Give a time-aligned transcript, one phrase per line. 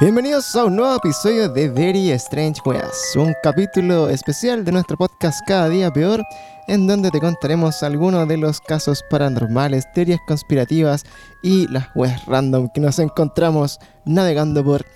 [0.00, 5.40] Bienvenidos a un nuevo episodio de Very Strange Weas, un capítulo especial de nuestro podcast
[5.46, 6.24] Cada Día Peor,
[6.68, 11.04] en donde te contaremos algunos de los casos paranormales, teorías conspirativas
[11.42, 14.86] y las weas random que nos encontramos navegando por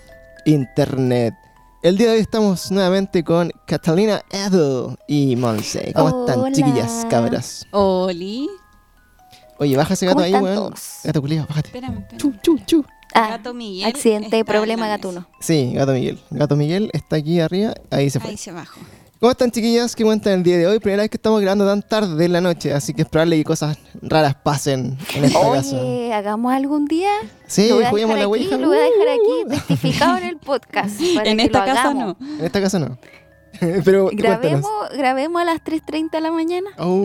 [0.46, 1.34] internet.
[1.82, 5.92] El día de hoy estamos nuevamente con Catalina Edel y Monse.
[5.94, 7.66] ¿Cómo están, chiquillas, cabras?
[7.72, 8.48] Oli.
[9.58, 10.56] Oye, baja ese gato ¿Cómo ahí, están weón.
[10.56, 11.00] todos?
[11.04, 11.68] Gato culiao, bájate.
[11.68, 12.18] Espérame, espérame.
[12.18, 12.84] Chu, chu, chu.
[13.14, 15.26] Ah, Gato Miguel accidente, está problema gatuno.
[15.40, 16.18] Sí, Gato Miguel.
[16.30, 18.30] Gato Miguel está aquí arriba, ahí se fue.
[18.30, 18.80] Ahí se bajó.
[19.20, 19.96] ¿Cómo están chiquillas?
[19.96, 20.78] ¿Qué cuentan el día de hoy?
[20.80, 23.44] Primera vez que estamos grabando tan tarde en la noche, así que es probable que
[23.44, 25.80] cosas raras pasen en esta casa.
[25.80, 27.08] Oye, hagamos algún día.
[27.46, 28.56] Sí, lo voy a juguemos dejar la aquí, Ouija.
[28.58, 31.00] Lo voy a dejar aquí testificado en el podcast.
[31.14, 32.16] Para En que esta lo casa hagamos.
[32.20, 32.26] no.
[32.38, 32.98] En esta casa no.
[33.84, 36.70] Pero Grabemos, grabemos a las 3.30 de la mañana.
[36.78, 37.04] Oh.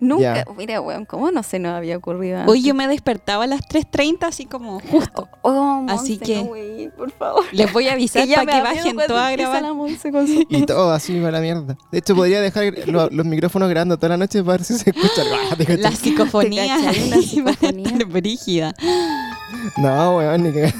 [0.00, 0.16] No.
[0.16, 0.44] Nunca.
[0.56, 2.52] Mira, weón, ¿cómo no se nos había ocurrido antes?
[2.52, 5.28] Hoy yo me despertaba a las 3.30 así como justo.
[5.42, 7.44] Oh, Así Monse, que- no, por favor.
[7.52, 9.62] Les voy a avisar para que bajen todas a grabar.
[9.62, 11.76] la con su- Y todo así va la mierda.
[11.92, 14.90] De hecho, podría dejar lo- los micrófonos grabando toda la noche para ver si se
[14.90, 15.22] escucha.
[15.50, 15.56] Ah.
[15.78, 16.66] La psicofonía.
[16.66, 17.86] La ahí va a psicofonía.
[17.88, 18.74] estar brígida.
[19.76, 20.72] No, weón, ni que...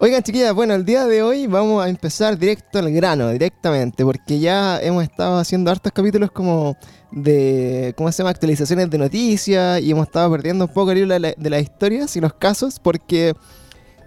[0.00, 4.38] Oigan, chiquillas, bueno, el día de hoy vamos a empezar directo al grano, directamente, porque
[4.38, 6.76] ya hemos estado haciendo hartos capítulos como
[7.10, 11.14] de, ¿cómo se llama?, actualizaciones de noticias y hemos estado perdiendo un poco el hilo
[11.14, 13.34] de, la- de las historias y los casos, porque,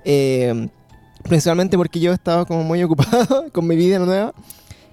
[0.06, 0.70] eh,
[1.24, 4.34] principalmente porque yo estaba como muy ocupado con mi vida nueva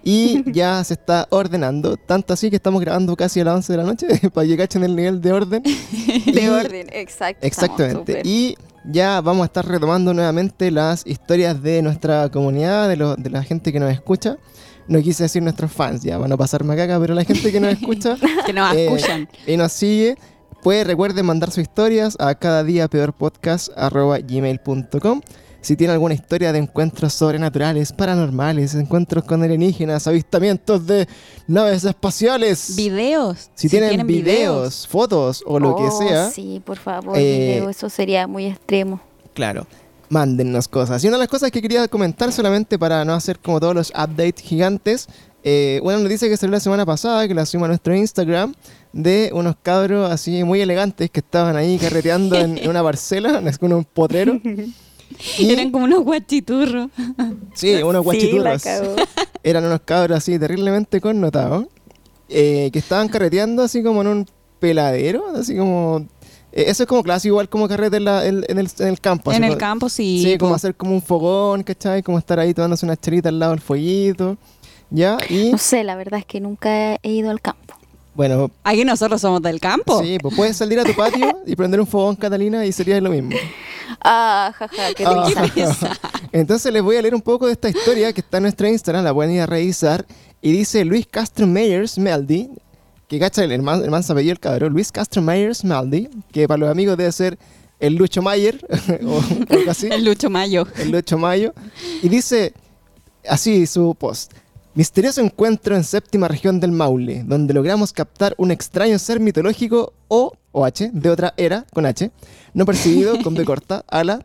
[0.02, 3.76] y ya se está ordenando, tanto así que estamos grabando casi a las 11 de
[3.76, 5.62] la noche, para que cachen el nivel de orden.
[5.64, 7.46] Y- De orden, exacto.
[7.46, 8.22] Exactamente.
[8.24, 8.56] Y
[8.90, 13.42] ya vamos a estar retomando nuevamente las historias de nuestra comunidad, de, lo- de la
[13.42, 14.36] gente que nos escucha.
[14.88, 17.72] No quise decir nuestros fans, ya van a pasar macaca, pero la gente que nos
[17.78, 19.28] escucha Que nos Eh, escuchan.
[19.46, 20.16] y nos sigue,
[20.62, 23.14] pues recuerden mandar sus historias a cada día peor
[24.26, 25.20] gmail.com.
[25.60, 31.08] Si tienen alguna historia de encuentros sobrenaturales, paranormales, encuentros con alienígenas, avistamientos de
[31.48, 32.74] naves espaciales.
[32.76, 33.50] Videos.
[33.54, 36.30] si, tienen, videos, fotos o lo que Oh, sea.
[36.30, 39.00] Sí, por favor, Eh, video, eso sería muy extremo.
[39.34, 39.66] Claro,
[40.08, 41.02] mándennos cosas.
[41.02, 43.90] Y una de las cosas que quería comentar solamente para no hacer como todos los
[43.90, 45.08] updates gigantes,
[45.42, 48.54] eh, una noticia que salió la semana pasada, que la subimos a nuestro Instagram,
[48.92, 53.58] de unos cabros así muy elegantes que estaban ahí carreteando en, en una parcela, es
[53.58, 54.40] como un potrero.
[55.38, 56.90] Y, Eran como unos guachiturros.
[57.54, 58.62] sí, unos guachiturros.
[59.42, 61.66] Eran unos cabros así terriblemente connotados,
[62.28, 64.26] eh, que estaban carreteando así como en un
[64.58, 66.06] peladero, así como...
[66.52, 69.00] eh, eso es como clásico, igual como carrete en, la- en- en el, en el
[69.00, 69.30] campo.
[69.32, 70.22] En así el como- campo sí.
[70.22, 72.02] Sí, como hacer como un fogón, ¿cachai?
[72.02, 74.36] Como estar ahí tomándose una chelita al lado del fueguito.
[74.90, 75.18] ¿Ya?
[75.28, 77.67] Y No sé, la verdad es que nunca he ido al campo.
[78.18, 80.02] Bueno, Aquí nosotros somos del campo.
[80.02, 83.10] sí, pues puedes salir a tu patio y prender un fogón, Catalina, y sería lo
[83.10, 83.30] mismo.
[84.00, 85.96] Ah, jaja, qué Ah.
[86.32, 89.04] Entonces les voy a leer un poco de esta historia que está en nuestro Instagram,
[89.04, 90.04] la pueden ir a revisar.
[90.42, 92.50] Y dice Luis Castro Meyers Meldi,
[93.06, 96.48] que cacha el, el, man, el manso apellido del cabrón, Luis Castro Meyers Meldi, que
[96.48, 97.38] para los amigos debe ser
[97.78, 98.58] el Lucho Mayer,
[99.06, 99.86] o algo así.
[99.92, 100.66] El Lucho Mayo.
[100.76, 101.54] el 8 de mayo,
[102.02, 102.52] y dice
[103.28, 104.32] así su post.
[104.78, 110.30] Misterioso encuentro en séptima región del Maule, donde logramos captar un extraño ser mitológico o
[110.54, 112.12] H de otra era con H,
[112.54, 114.24] no percibido con B corta a la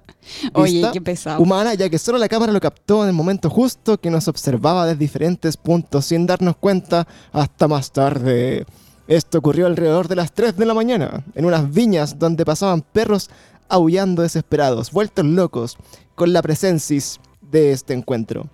[0.54, 1.42] Oye, vista qué pesado.
[1.42, 4.86] humana, ya que solo la cámara lo captó en el momento justo que nos observaba
[4.86, 8.68] desde diferentes puntos sin darnos cuenta hasta más tarde.
[9.08, 13.32] Esto ocurrió alrededor de las 3 de la mañana, en unas viñas donde pasaban perros
[13.70, 15.78] aullando desesperados, vueltos locos,
[16.14, 17.02] con la presencia
[17.42, 18.52] de este encuentro.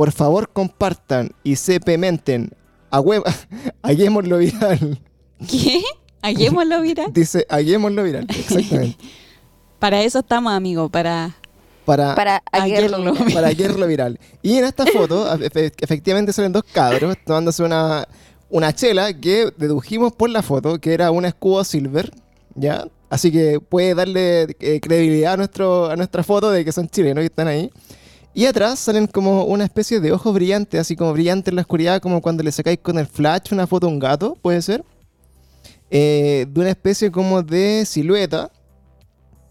[0.00, 2.52] Por favor compartan y se pementen.
[2.90, 3.22] A huevo,
[3.82, 4.98] hagámoslo viral.
[5.46, 5.82] ¿Qué?
[6.22, 7.04] Hallémoslo, mira.
[7.12, 8.26] Dice, hagámoslo viral.
[8.30, 8.96] Exactamente.
[9.78, 10.88] Para eso estamos, amigo.
[10.88, 11.36] Para
[11.84, 12.96] Para, Para Aguerlo.
[12.96, 13.34] aguerlo.
[13.34, 14.18] para hacerlo viral.
[14.40, 18.08] Y en esta foto, efe- efectivamente salen dos cabros tomándose una,
[18.48, 22.10] una chela que dedujimos por la foto que era una escudo silver,
[22.54, 22.86] ¿ya?
[23.10, 27.22] Así que puede darle eh, credibilidad a, nuestro, a nuestra foto de que son chilenos
[27.22, 27.70] y están ahí.
[28.32, 32.00] Y atrás salen como una especie de ojos brillantes, así como brillantes en la oscuridad,
[32.00, 34.84] como cuando le sacáis con el flash una foto a un gato, puede ser.
[35.90, 38.52] Eh, de una especie como de silueta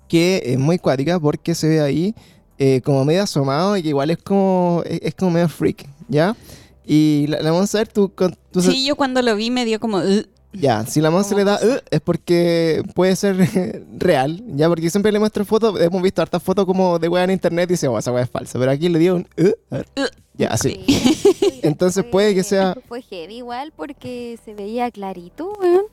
[0.07, 2.15] que es muy cuática porque se ve ahí
[2.57, 6.35] eh, como medio asomado y que igual es como es, es como medio freak, ¿ya?
[6.85, 9.65] Y la, la vamos a ver, tú, con- tú Sí, yo cuando lo vi me
[9.65, 10.01] dio como...
[10.53, 13.35] ya, si la Monse le da "Uh", es porque puede ser
[13.97, 17.31] real, ya, porque siempre le muestro fotos, hemos visto hartas fotos como de weá en
[17.31, 19.77] internet y dice, oh, esa weá es falsa, pero aquí le dio un "Uh", a
[19.77, 19.87] ver.
[19.97, 20.01] "Uh".
[20.35, 20.83] ya, así.
[20.87, 21.59] Sí.
[21.63, 25.83] Entonces Fue- puede que sea- Fue heavy igual porque se veía clarito, weón.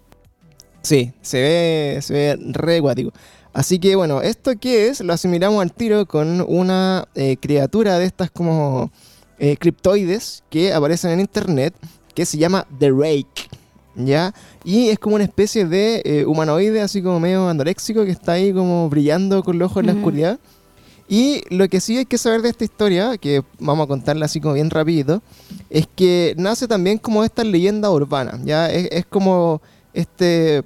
[0.83, 3.13] Sí, se ve, se ve re guático.
[3.53, 5.01] Así que bueno, ¿esto qué es?
[5.01, 8.93] Lo asimilamos al tiro con una eh, criatura de estas como
[9.39, 11.75] eh, criptoides que aparecen en internet
[12.15, 13.49] que se llama The Rake.
[13.97, 14.35] ¿Ya?
[14.63, 18.53] Y es como una especie de eh, humanoide así como medio anoréxico que está ahí
[18.53, 20.01] como brillando con los ojos en la Ujú.
[20.01, 20.39] oscuridad.
[21.09, 24.41] Y lo que sí hay que saber de esta historia, que vamos a contarla así
[24.41, 25.23] como bien rapidito,
[25.71, 28.71] es que nace también como esta leyenda urbana, ¿ya?
[28.71, 29.63] Es, es como
[29.95, 30.65] este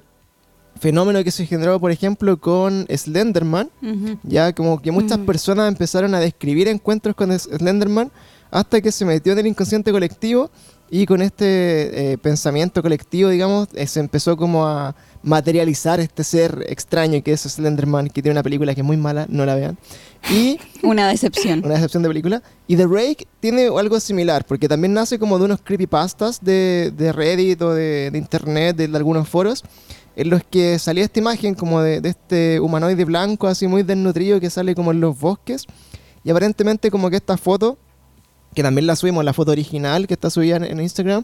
[0.79, 4.17] fenómeno que se generó, por ejemplo, con Slenderman, Ujú.
[4.23, 5.25] ya como que muchas Mm.
[5.25, 8.11] personas empezaron a describir encuentros con Slenderman
[8.49, 10.49] hasta que se metió en el inconsciente colectivo
[10.93, 14.93] y con este eh, pensamiento colectivo, digamos, eh, se empezó como a
[15.23, 19.25] materializar este ser extraño que es Slenderman, que tiene una película que es muy mala,
[19.29, 19.77] no la vean.
[20.29, 21.63] Y Una decepción.
[21.63, 22.43] una decepción de película.
[22.67, 27.13] Y The Rake tiene algo similar, porque también nace como de unos creepypastas de, de
[27.13, 29.63] Reddit o de, de internet, de, algunos foros,
[30.17, 34.41] en los que salía esta imagen como de, de este humanoide blanco, así muy desnutrido,
[34.41, 35.67] que sale como en los bosques.
[36.25, 37.77] Y aparentemente como que esta foto,
[38.53, 41.23] que también la subimos, la foto original que está subida en, en Instagram,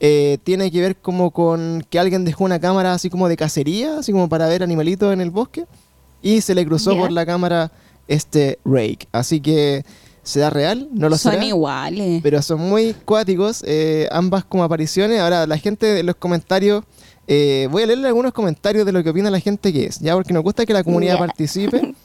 [0.00, 3.98] eh, tiene que ver como con que alguien dejó una cámara así como de cacería,
[3.98, 5.66] así como para ver animalitos en el bosque,
[6.20, 7.70] y se le cruzó por la cámara
[8.08, 9.06] este Rake.
[9.12, 9.84] Así que
[10.22, 12.20] será real, no lo Son será, iguales.
[12.22, 15.20] pero son muy cuáticos eh, ambas como apariciones.
[15.20, 16.82] Ahora, la gente en los comentarios,
[17.26, 20.14] eh, voy a leerle algunos comentarios de lo que opina la gente que es, ya
[20.14, 21.94] porque nos gusta que la comunidad participe.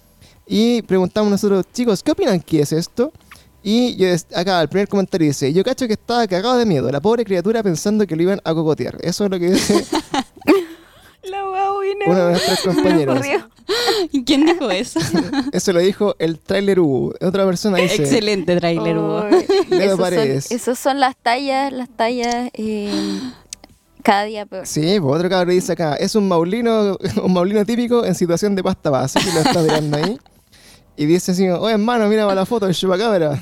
[0.51, 3.13] Y preguntamos nosotros, chicos, ¿qué opinan que es esto?
[3.61, 7.01] Y yo acá el primer comentario dice, yo cacho que estaba cagado de miedo, la
[7.01, 8.97] pobre criatura pensando que lo iban a cocotear.
[9.01, 9.85] Eso es lo que dice
[11.23, 12.05] La wea buena.
[12.07, 13.15] uno de nuestros compañeros.
[13.17, 13.49] ocurrió.
[14.11, 14.99] ¿Y quién dijo eso?
[15.51, 17.13] Eso lo dijo el trailer U.
[17.21, 19.23] Otra persona dice, Excelente trailer, Hugo.
[19.29, 20.51] Ay, Leo esos, son, Paredes.
[20.51, 23.19] esos son las tallas, las tallas eh,
[24.01, 24.65] cada día peor.
[24.65, 28.63] Sí, pues otro cabrón dice acá, es un maulino, un maulino típico en situación de
[28.63, 30.17] pasta base, que lo está mirando ahí.
[30.99, 33.41] Y dice así, oye hermano, mira para la foto del chupacabra.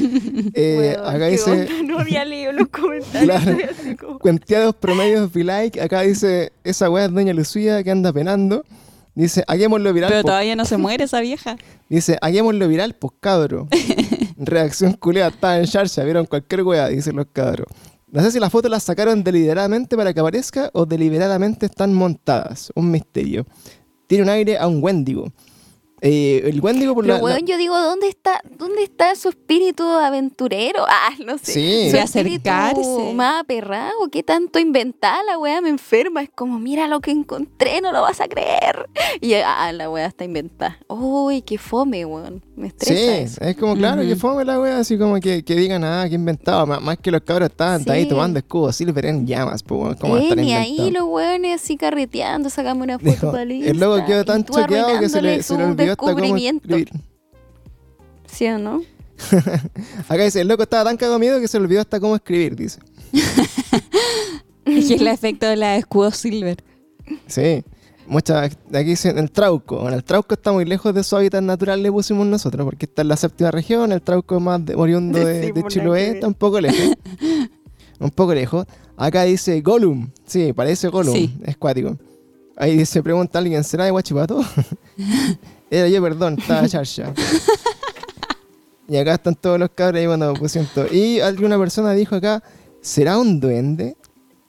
[0.54, 3.42] eh, acá dice, onda, No había leído los comentarios.
[3.42, 4.18] Claro.
[4.20, 5.78] cuenteados promedios be like.
[5.82, 8.64] Acá dice, esa weá es doña Lucía que anda penando.
[9.14, 10.08] Dice, hagámoslo viral.
[10.08, 10.28] Pero po".
[10.28, 11.58] todavía no se muere esa vieja.
[11.90, 13.68] Dice, hagámoslo viral, pues cabro.
[14.38, 17.66] Reacción culeada, está en charcha, vieron cualquier weá, dicen los cabros.
[18.10, 22.72] No sé si las fotos las sacaron deliberadamente para que aparezca o deliberadamente están montadas.
[22.74, 23.44] Un misterio.
[24.06, 25.30] Tiene un aire a un Wendigo.
[26.00, 30.84] Eh, el Wendigo por Pero la, yo digo, ¿dónde está, ¿dónde está su espíritu aventurero?
[31.06, 31.52] Ah, no sé.
[31.52, 31.90] Sí.
[31.90, 33.12] Su acercarse.
[33.14, 35.60] más aperrado, ¿qué tanto inventada la weá?
[35.60, 36.22] Me enferma.
[36.22, 38.88] Es como, mira lo que encontré, no lo vas a creer.
[39.20, 40.78] Y ah, la weá está inventada.
[40.88, 42.42] Uy, qué fome, weón.
[42.56, 43.40] Me estresa Sí, eso.
[43.40, 46.64] es como, claro, que fome la wea, así como que, que digan, ah, que inventaba.
[46.66, 47.90] Más, más que los cabros estaban Sí.
[47.90, 52.48] ahí tomando escudo silver en llamas, pues, ¿cómo Eh, ni ahí los weones así carreteando,
[52.50, 55.64] sacame una foto Dijo, para el loco quedó tan choqueado que se le, se le
[55.64, 56.68] olvidó hasta cómo descubrimiento.
[56.76, 56.90] escribir.
[58.26, 58.82] ¿Sí o no?
[60.08, 62.54] Acá dice, el loco estaba tan cagado miedo que se le olvidó hasta cómo escribir,
[62.56, 62.78] dice.
[64.64, 66.56] Es que es el efecto de la escudo silver.
[67.26, 67.62] Sí.
[68.06, 69.80] Muchas, aquí dicen el Trauco.
[69.80, 73.02] Bueno, el Trauco está muy lejos de su hábitat natural, le pusimos nosotros, porque está
[73.02, 76.26] en la séptima región, el Trauco es más de, oriundo de, de que Chiloé, está
[76.26, 76.96] un poco lejos.
[77.98, 78.66] un poco lejos.
[78.96, 80.10] Acá dice Gollum.
[80.26, 81.14] Sí, parece Gollum.
[81.14, 81.36] Sí.
[81.44, 81.96] Es cuático.
[82.56, 84.40] Ahí dice, pregunta alguien, ¿será de Guachipato?
[85.70, 87.12] Era yo, perdón, estaba charcha.
[88.88, 90.86] y acá están todos los cabros ahí cuando pusieron todo.
[90.92, 92.42] Y alguna persona dijo acá,
[92.80, 93.96] ¿será un duende?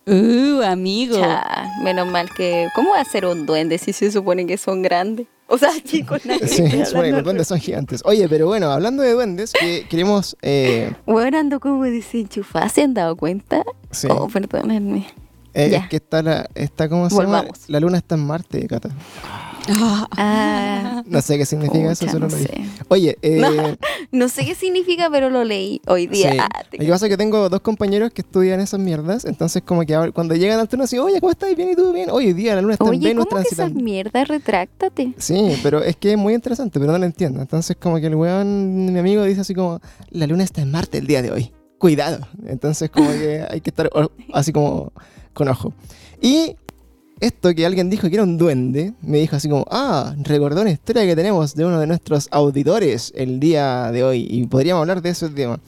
[0.07, 1.17] Uh, amigo.
[1.19, 2.67] Cha, menos mal que.
[2.75, 5.27] ¿Cómo va a ser un duende si se supone que son grandes?
[5.47, 6.63] O sea, chicos, Sí,
[6.95, 8.01] bueno, los duendes son gigantes.
[8.05, 10.35] Oye, pero bueno, hablando de duendes, que queremos...
[10.41, 13.63] eh, Bueno, ando como desenchufada, ¿se han dado cuenta?
[13.91, 15.05] sí, Oh, perdónenme.
[15.53, 15.77] eh, ya.
[15.79, 16.49] es que está la...
[16.55, 17.25] Está, ¿Cómo se llama?
[17.41, 17.59] Volvamos.
[17.69, 18.89] La luna está en Marte, Cata.
[19.67, 20.07] Ah.
[20.11, 22.49] Ah, No sé qué significa eso, solo no lo sé.
[22.87, 23.49] Oye, eh, No,
[24.11, 26.31] No sé qué significa, pero lo leí hoy día.
[26.31, 26.37] sí.
[26.39, 29.63] Ah, te- Lo que pasa es que tengo dos compañeros que estudian esas mierdas, entonces
[29.65, 31.55] como que ahora- cuando llegan al turno así, oye, ¿cómo estás?
[31.55, 31.91] ¿Bien y tú?
[31.93, 32.09] ¿Bien?
[32.11, 34.27] Oye, hoy día la luna está en Oye, Venus ¿cómo que esas mierdas?
[34.27, 35.13] Retráctate.
[35.17, 37.41] Sí, pero es que es muy interesante, pero no lo entiendo.
[37.41, 40.99] Entonces como que el weón, mi amigo, dice así como, la luna está en Marte
[40.99, 41.51] el día de hoy.
[41.77, 42.27] Cuidado.
[42.45, 43.89] Entonces como que hay que estar
[44.33, 44.91] así como
[45.33, 45.73] con ojo.
[46.21, 46.55] Y
[47.19, 50.71] esto que alguien dijo que era un duende, me dijo así como, ah, recordó una
[50.71, 54.27] historia que tenemos de uno de nuestros auditores el día de hoy.
[54.29, 55.59] Y podríamos hablar de ese tema.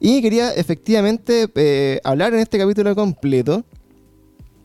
[0.00, 3.64] Y quería efectivamente eh, hablar en este capítulo completo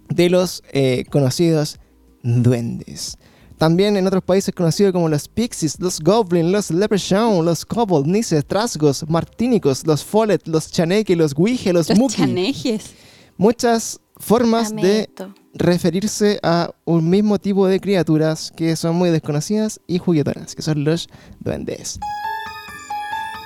[0.10, 1.80] de los eh, conocidos
[2.24, 3.18] duendes.
[3.58, 8.46] También en otros países conocidos como los pixies, los goblins, los leprechaun, los kobold, nises,
[8.46, 12.94] trasgos, martínicos, los follet, los chaneque, los guije, los, Los chanejes.
[13.38, 15.10] Muchas formas de.
[15.54, 20.84] Referirse a un mismo tipo de criaturas que son muy desconocidas y juguetonas, que son
[20.84, 22.00] los duendes.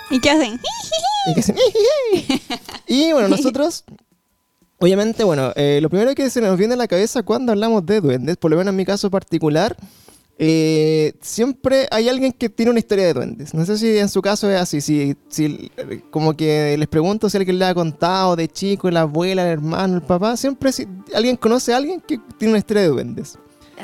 [0.09, 0.59] ¿Y qué hacen?
[1.27, 1.55] Y que hacen,
[2.87, 3.85] Y bueno, nosotros,
[4.79, 8.01] obviamente, bueno, eh, lo primero que se nos viene a la cabeza cuando hablamos de
[8.01, 9.75] duendes, por lo menos en mi caso particular,
[10.39, 13.53] eh, siempre hay alguien que tiene una historia de duendes.
[13.53, 15.71] No sé si en su caso es así, si, si
[16.09, 19.95] como que les pregunto si alguien le ha contado de chico, la abuela, el hermano,
[19.97, 23.37] el papá, siempre si alguien conoce a alguien que tiene una historia de duendes.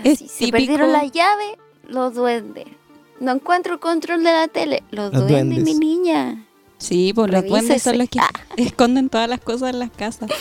[0.04, 2.66] Es Así, se típico- perdieron la llave, los duendes.
[3.20, 4.84] No encuentro el control de la tele.
[4.92, 5.64] Los, Los duendes, duendes.
[5.64, 6.46] mi niña.
[6.78, 8.30] Sí, pues los duendes son los que Ah.
[8.58, 10.30] esconden todas las cosas en las casas.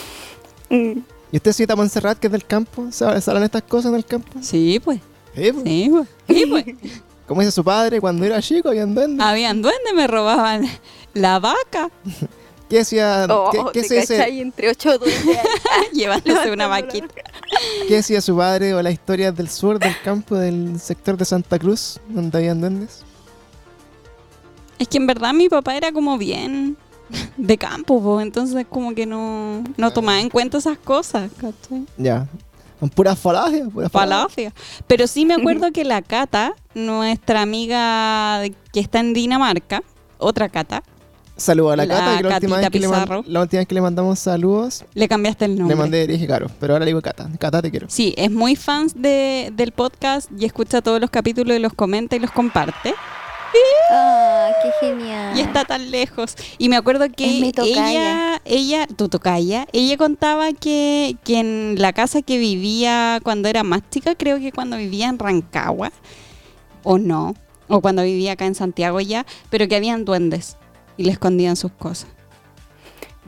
[0.70, 1.00] Mm.
[1.32, 2.88] ¿Y usted cita a Montserrat, que es del campo?
[2.92, 4.28] ¿Sabe- ¿Saben estas cosas en el campo?
[4.42, 5.00] Sí, pues.
[5.38, 5.64] Sí, pues.
[5.64, 6.08] Sí, pues.
[6.28, 6.64] Sí, pues.
[7.26, 9.24] Como dice su padre, cuando era chico habían duendes.
[9.24, 10.66] Habían duendes, me robaban
[11.12, 11.90] la vaca
[12.68, 14.40] ¿Qué decía, Oh, qué, qué.
[14.40, 15.38] Entre ocho duendes.
[15.92, 17.08] llevándose una vaquita.
[17.86, 21.58] qué decía su padre o la historia del sur del campo del sector de Santa
[21.58, 23.02] Cruz, donde habían duendes?
[24.78, 26.76] Es que en verdad mi papá era como bien
[27.38, 31.86] de campo, entonces como que no, no tomaba en cuenta esas cosas, ¿cachai?
[31.96, 32.28] Ya.
[32.80, 34.52] Son puras falacias, puras falacias.
[34.52, 34.82] Falacia.
[34.86, 38.42] Pero sí me acuerdo que la Cata, nuestra amiga
[38.72, 39.82] que está en Dinamarca,
[40.18, 40.82] otra Cata,
[41.38, 43.74] Saludos a la, La Cata, que la última, vez que le la última vez que
[43.76, 45.76] le mandamos saludos, le cambiaste el nombre.
[45.76, 47.30] le mandé, dije Caro, pero ahora le digo Cata.
[47.38, 47.86] Cata, te quiero.
[47.88, 52.16] Sí, es muy fan de, del podcast y escucha todos los capítulos y los comenta
[52.16, 52.92] y los comparte.
[53.90, 55.36] Ah, qué genial.
[55.36, 56.34] Y está tan lejos.
[56.58, 57.24] Y me acuerdo que
[57.62, 63.62] ella, ella, tu tocaya, ella contaba que, que en la casa que vivía cuando era
[63.62, 65.90] más chica, creo que cuando vivía en Rancagua,
[66.82, 67.34] o no,
[67.68, 70.56] o cuando vivía acá en Santiago ya, pero que habían duendes
[70.96, 72.08] y le escondían sus cosas.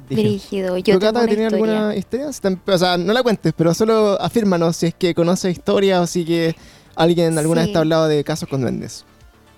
[0.09, 0.77] Brígido.
[0.77, 2.29] Yo ¿Tú, tengo Cata, una alguna historia?
[2.29, 6.25] O sea, no la cuentes, pero solo afírmanos si es que conoces historia o si
[6.25, 6.57] que
[6.97, 7.67] alguien alguna Sí.
[7.69, 9.05] vez te ha hablado de casos con duendes.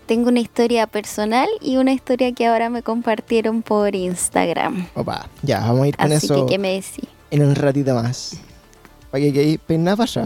[0.06, 4.87] Tengo una historia personal y una historia que ahora me compartieron por Instagram.
[4.94, 7.09] Opa, ya, vamos a ir con Así eso que, ¿qué me decís?
[7.30, 8.37] en un ratito más.
[9.11, 10.25] Para que quede para allá.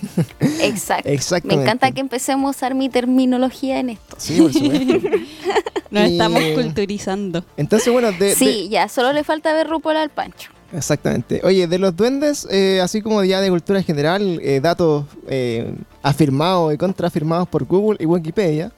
[0.62, 1.08] Exacto.
[1.08, 1.56] Exactamente.
[1.56, 4.16] Me encanta que empecemos a usar mi terminología en esto.
[4.18, 5.08] Sí, por supuesto.
[5.90, 7.44] Nos Y- estamos culturizando.
[7.58, 10.50] Entonces, bueno, de, de- Sí, ya, solo le falta ver RuPaul al Pancho.
[10.74, 11.42] Exactamente.
[11.44, 16.72] Oye, de los duendes, eh, así como ya de cultura general, eh, datos eh, afirmados
[16.72, 18.72] y contraafirmados por Google y Wikipedia,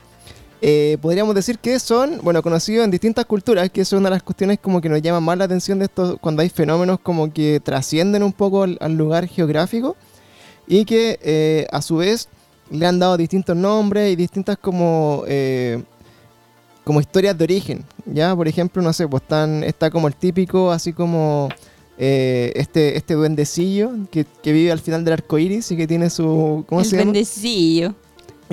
[0.62, 4.23] eh, podríamos decir que son, bueno, conocidos en distintas culturas, que es una de las
[4.23, 7.61] cuestiones como que nos llama más la atención de esto cuando hay fenómenos como que
[7.61, 9.96] trascienden un poco al, al lugar geográfico
[10.66, 12.28] y que eh, a su vez
[12.70, 15.25] le han dado distintos nombres y distintas como...
[15.26, 15.82] eh,
[16.84, 18.37] como historias de origen, ¿ya?
[18.37, 21.49] Por ejemplo, no sé, pues están, está como el típico, así como
[21.96, 26.11] eh, este, este duendecillo que, que vive al final del arco iris y que tiene
[26.11, 26.62] su.
[26.68, 27.12] ¿Cómo el se llama?
[27.12, 27.94] bendecillo.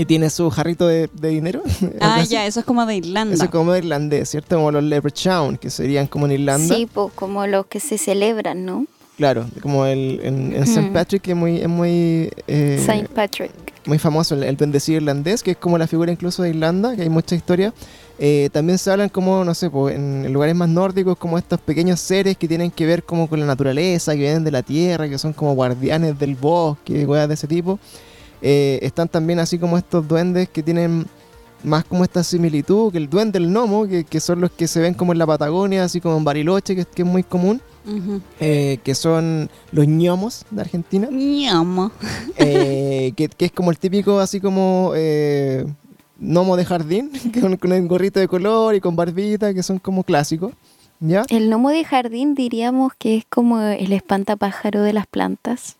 [0.02, 1.62] Y tiene su jarrito de, de dinero.
[2.02, 3.36] Ah, ya, eso es como de Irlanda.
[3.36, 4.56] Eso es como irlandés, ¿cierto?
[4.56, 6.74] Como los leprechaun, que serían como en Irlanda.
[6.74, 8.88] Sí, pues como los que se celebran, ¿no?
[9.18, 10.90] Claro, como el, en, en St.
[10.90, 10.94] Mm.
[10.94, 13.52] Patrick, que es muy, es muy, eh, Saint Patrick.
[13.86, 17.04] muy famoso, el, el duendecillo irlandés, que es como la figura incluso de Irlanda, que
[17.04, 17.72] hay mucha historia.
[18.18, 22.00] Eh, también se hablan como, no sé, pues, en lugares más nórdicos, como estos pequeños
[22.00, 25.20] seres que tienen que ver como con la naturaleza, que vienen de la tierra, que
[25.20, 27.78] son como guardianes del bosque, cosas de ese tipo.
[28.42, 31.06] Eh, están también así como estos duendes que tienen
[31.64, 34.80] más como esta similitud que el duende del gnomo, que, que son los que se
[34.80, 37.62] ven como en la Patagonia, así como en Bariloche, que, es- que es muy común,
[38.40, 41.08] eh, que son los ñomos de Argentina.
[41.12, 41.92] Ñamo.
[42.38, 45.66] Eh, que, que es como el típico, así como eh,
[46.20, 50.04] gnomo de jardín, con, con el gorrito de color y con barbita, que son como
[50.04, 50.54] clásicos.
[51.00, 51.24] ¿Ya?
[51.30, 55.78] El gnomo de jardín diríamos que es como el espantapájaro de las plantas.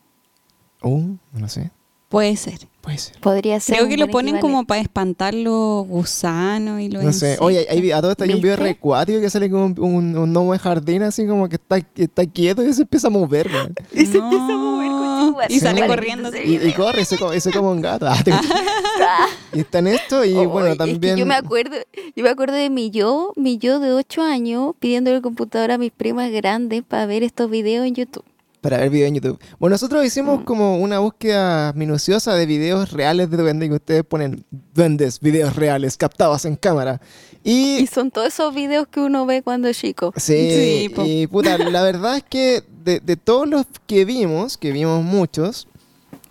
[0.84, 1.72] Uh, no lo sé.
[2.12, 2.60] Puede ser.
[2.82, 3.20] Puede ser.
[3.22, 3.78] Podría ser.
[3.78, 7.26] Creo que lo ponen como para espantar los gusanos y los No sé.
[7.28, 7.48] insectos.
[7.48, 10.34] Oye, hay, a todo esto hay un video recuático que sale como un, un, un
[10.34, 13.50] gnomo de jardín, así como que está, que está quieto y se empieza a mover.
[13.50, 13.74] man.
[13.94, 15.38] Y se empieza a mover No.
[15.48, 15.88] Y sale Sí.
[15.88, 16.30] corriendo.
[16.30, 18.08] Ese Y, corre, se, co- y se come un gato.
[18.08, 18.32] Ah, te-
[19.54, 21.16] y está en esto, y bueno, es que también.
[21.18, 21.76] yo me acuerdo,
[22.16, 25.78] yo me acuerdo de mi yo, mi yo de 8 años, pidiendo el computador a
[25.78, 28.24] mis primas grandes para ver estos videos en YouTube.
[28.62, 29.40] Para ver videos en YouTube.
[29.60, 30.06] Bueno, nosotros Mm.
[30.06, 35.56] hicimos como una búsqueda minuciosa de videos reales de duendes que ustedes ponen duendes, videos
[35.56, 37.02] reales captados en cámara.
[37.44, 40.14] Y, Y son todos esos videos que uno ve cuando es chico.
[40.16, 44.72] sí, Sí, y puta, la verdad es que de, de todos los que vimos, que
[44.72, 45.68] vimos muchos,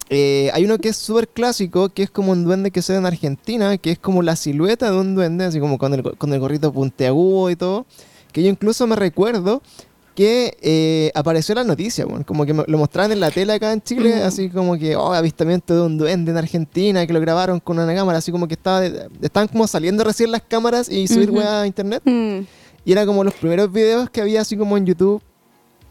[0.09, 2.99] eh, hay uno que es súper clásico, que es como un duende que se ve
[3.01, 6.33] en Argentina, que es como la silueta de un duende, así como con el, con
[6.33, 7.87] el gorrito puntiagudo y todo.
[8.33, 9.63] Que yo incluso me recuerdo
[10.15, 12.25] que eh, apareció en las noticias, weón.
[12.25, 14.27] como que lo mostraban en la tele acá en Chile, Mm.
[14.27, 17.95] así como que, oh, avistamiento de un duende en Argentina, que lo grabaron con una
[17.95, 21.63] cámara, así como que estaba de- estaban como saliendo recién las cámaras y subir weá
[21.63, 22.03] a internet.
[22.05, 22.41] Mm.
[22.85, 25.23] Y era como los primeros videos que había así como en YouTube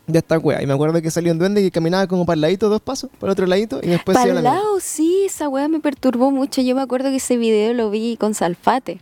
[0.08, 0.62] de esta wea.
[0.62, 3.10] Y me acuerdo que salió un duende que caminaba como para el ladito, dos pasos,
[3.20, 6.32] para el otro ladito, y después Para el la lado, sí, esa weá me perturbó
[6.32, 6.62] mucho.
[6.62, 9.02] Yo me acuerdo que ese video lo vi con Salfate.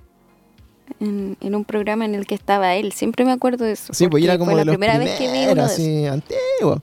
[0.99, 2.91] En, en un programa en el que estaba él.
[2.93, 3.93] Siempre me acuerdo de eso.
[3.93, 5.63] Sí, pues era porque como fue de la los primera vez que vi primeros, uno
[5.63, 6.81] de así, antiguo.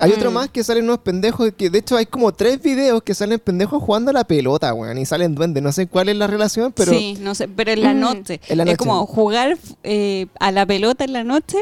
[0.00, 0.34] Hay otro Mm.
[0.34, 3.82] más que salen unos pendejos que, de hecho, hay como tres videos que salen pendejos
[3.82, 5.62] jugando a la pelota, weón, y salen duendes.
[5.62, 8.00] No sé cuál es la relación, pero sí, no sé, pero en la Mm.
[8.00, 8.40] noche.
[8.48, 8.72] En la noche.
[8.72, 11.58] Es como jugar eh, a la pelota en la noche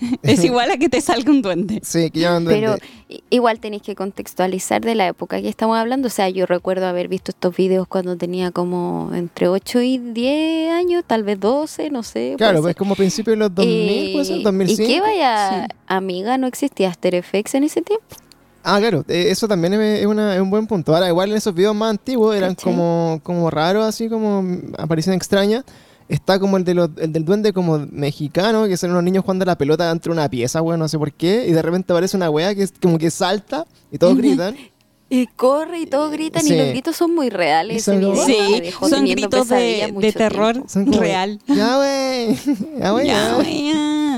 [0.22, 1.80] es igual a que te salga un duende.
[1.84, 2.88] sí, que llaman Pero duendes.
[3.08, 6.06] i- igual tenéis que contextualizar de la época que estamos hablando.
[6.08, 10.70] O sea, yo recuerdo haber visto estos videos cuando tenía como entre 8 y 10
[10.72, 12.34] años, tal vez 12, no sé.
[12.38, 12.76] Claro, pues ser.
[12.76, 14.82] como principios de los 2000, puede ser, Eh, 2005.
[14.82, 15.74] ¿Y qué vaya, Sí.
[15.88, 16.38] amiga?
[16.38, 18.06] ¿No existía After Effects en ese tiempo?
[18.64, 20.94] Ah, claro, eh, eso también es, una- es un buen punto.
[20.94, 24.44] Ahora, igual en esos videos más antiguos eran como, como raros, así como
[24.78, 25.64] aparición extraña.
[26.08, 29.44] Está como el, de los, el del duende como mexicano, que son unos niños jugando
[29.44, 31.46] a la pelota dentro de una pieza, weón, no sé por qué.
[31.48, 34.56] Y de repente aparece una wea que es como que salta y todos gritan.
[35.08, 36.54] Y corre y todos gritan Sí.
[36.54, 37.84] y los gritos son muy reales.
[37.84, 40.98] Son video Sí, son gritos de, de terror tiempo.
[41.00, 41.38] Real.
[41.48, 42.38] Ya, wey.
[42.78, 43.06] Ya, wey.
[43.06, 44.11] Ya,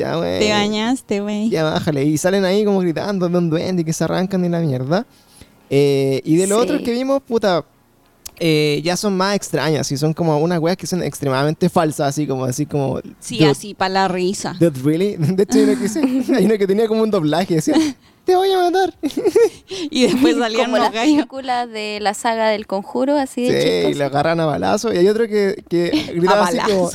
[0.00, 0.40] Ya, güey.
[0.40, 1.50] Te bañaste, güey.
[1.50, 2.04] Ya, bájale.
[2.04, 5.06] Y salen ahí como gritando de un duende y que se arrancan de la mierda.
[5.68, 6.64] Eh, y de los Sí.
[6.64, 7.64] otros que vimos, puta,
[8.38, 12.26] eh, ya son más extrañas y son como unas weas que son extremadamente falsas, así
[12.26, 13.00] como, así como.
[13.18, 14.56] Sí, así, para la risa.
[14.58, 15.16] dude, really?
[15.18, 16.00] De hecho, hay una que, sí,
[16.34, 17.74] hay una que tenía como un doblaje, decía,
[18.24, 18.94] te voy a matar.
[19.90, 21.14] Y después salían Como los las gallos.
[21.16, 23.98] películas de la saga del conjuro, así Sí, de y chistoso.
[23.98, 24.92] le agarran a balazo.
[24.92, 26.90] Y hay otro que, que gritaba A así como.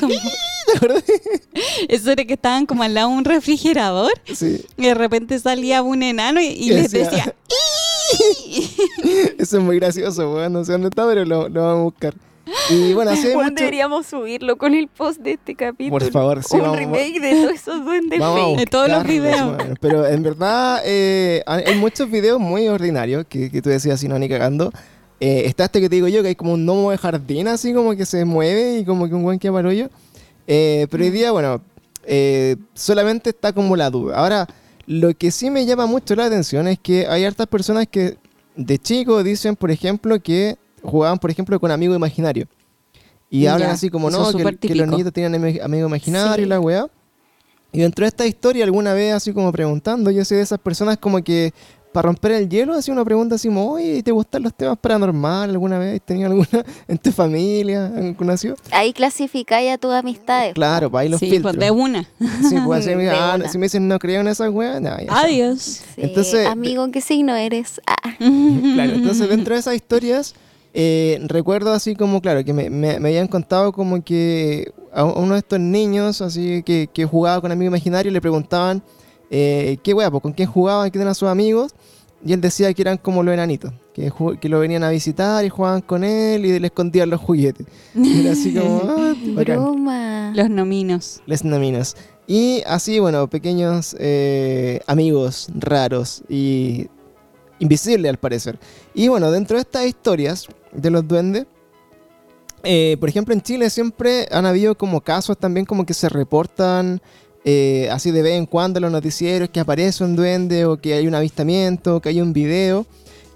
[1.88, 5.81] Eso era que estaban como al lado de un refrigerador Sí, y de repente salía
[5.83, 7.35] un enano y, y Y les decía- decía,
[9.38, 10.53] eso es muy gracioso, weón.
[10.53, 12.14] No sé dónde está, pero lo, lo vamos a buscar.
[12.70, 16.00] Y bueno, así hay Bueno, mucho- deberíamos subirlo con el post de este capítulo.
[16.00, 18.58] Por favor, sí, Un vamos- remake de todos esos duendes Vamos.
[18.58, 19.58] De todos los videos.
[19.58, 19.77] weón.
[19.81, 24.18] Pero en verdad eh, hay muchos videos muy ordinarios que, que tú decías así, no,
[24.20, 24.72] ni cagando.
[25.20, 27.74] Eh, está este que te digo yo, que hay como un gnomo de jardín así
[27.74, 29.90] como que se mueve y como que un buen que aparollo.
[30.48, 31.62] Eh, pero hoy día, bueno,
[32.05, 34.18] eh, solamente está como la duda.
[34.18, 34.48] Ahora,
[34.88, 38.18] lo que sí me llama mucho la atención es que hay hartas personas que
[38.55, 42.48] de chico dicen, por ejemplo, que jugaban, por ejemplo, con amigos imaginarios.
[43.29, 46.43] Y Ya, hablan así como, no, que, que los niños tienen ami- amigos imaginarios y
[46.43, 46.48] Sí.
[46.50, 46.87] la weá.
[47.71, 50.98] Y dentro de esta historia, alguna vez así como preguntando, yo soy de esas personas
[50.98, 51.53] como que
[51.91, 55.53] para romper el hielo, hacía una pregunta así como, oye, ¿te gustan los temas paranormales
[55.53, 55.95] alguna vez?
[56.01, 56.48] ¿Has tenido alguna
[56.89, 57.85] en tu familia?
[57.87, 58.55] ¿Han conocido?
[58.71, 60.53] Ahí clasificáis a tus amistades.
[60.53, 61.55] Claro, para ahí los sí, filtros.
[61.55, 62.03] pues de una.
[62.50, 63.50] Sí, pues así, De ah, una.
[63.50, 64.98] si me dicen no creo en esas weas, ya.
[65.09, 65.61] Adiós.
[65.61, 67.79] Sí, Entonces- amigo, ¿qué signo eres?
[67.87, 70.35] Ah, Claro, entonces dentro de esas historias,
[70.77, 75.33] eh, recuerdo así como, claro, que me, me- me habían contado como que a uno
[75.33, 78.83] de estos niños, así que, que jugaba con amigos imaginarios, le preguntaban
[79.31, 81.74] eh, qué wea, pues, con quién jugaban, quién eran sus amigos,
[82.25, 84.11] y él decía que eran como los enanitos, que,
[84.42, 87.66] que lo venían a visitar y jugaban con él y le escondían los juguetes.
[87.96, 90.31] Y era así como, ah, broma.
[90.35, 91.22] Los nominos.
[91.25, 91.96] Les nominas.
[92.27, 96.88] Y así, bueno, pequeños eh, amigos raros y
[97.59, 98.59] invisibles al parecer.
[98.94, 101.46] Y bueno, dentro de estas historias de los duendes,
[102.64, 107.00] eh, por ejemplo en Chile siempre han habido como casos también como que se reportan
[107.48, 110.96] eh, así de vez en cuando en los noticieros que aparece un duende o que
[110.96, 112.88] hay un avistamiento, que hay un video.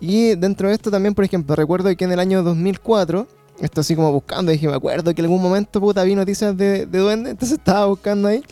[0.02, 3.28] Y dentro de esto también, por ejemplo, recuerdo que en el año 2004,
[3.62, 6.88] esto así como buscando, dije, me acuerdo que en algún momento puta vi noticias de,
[6.88, 8.44] de duende, entonces estaba buscando ahí.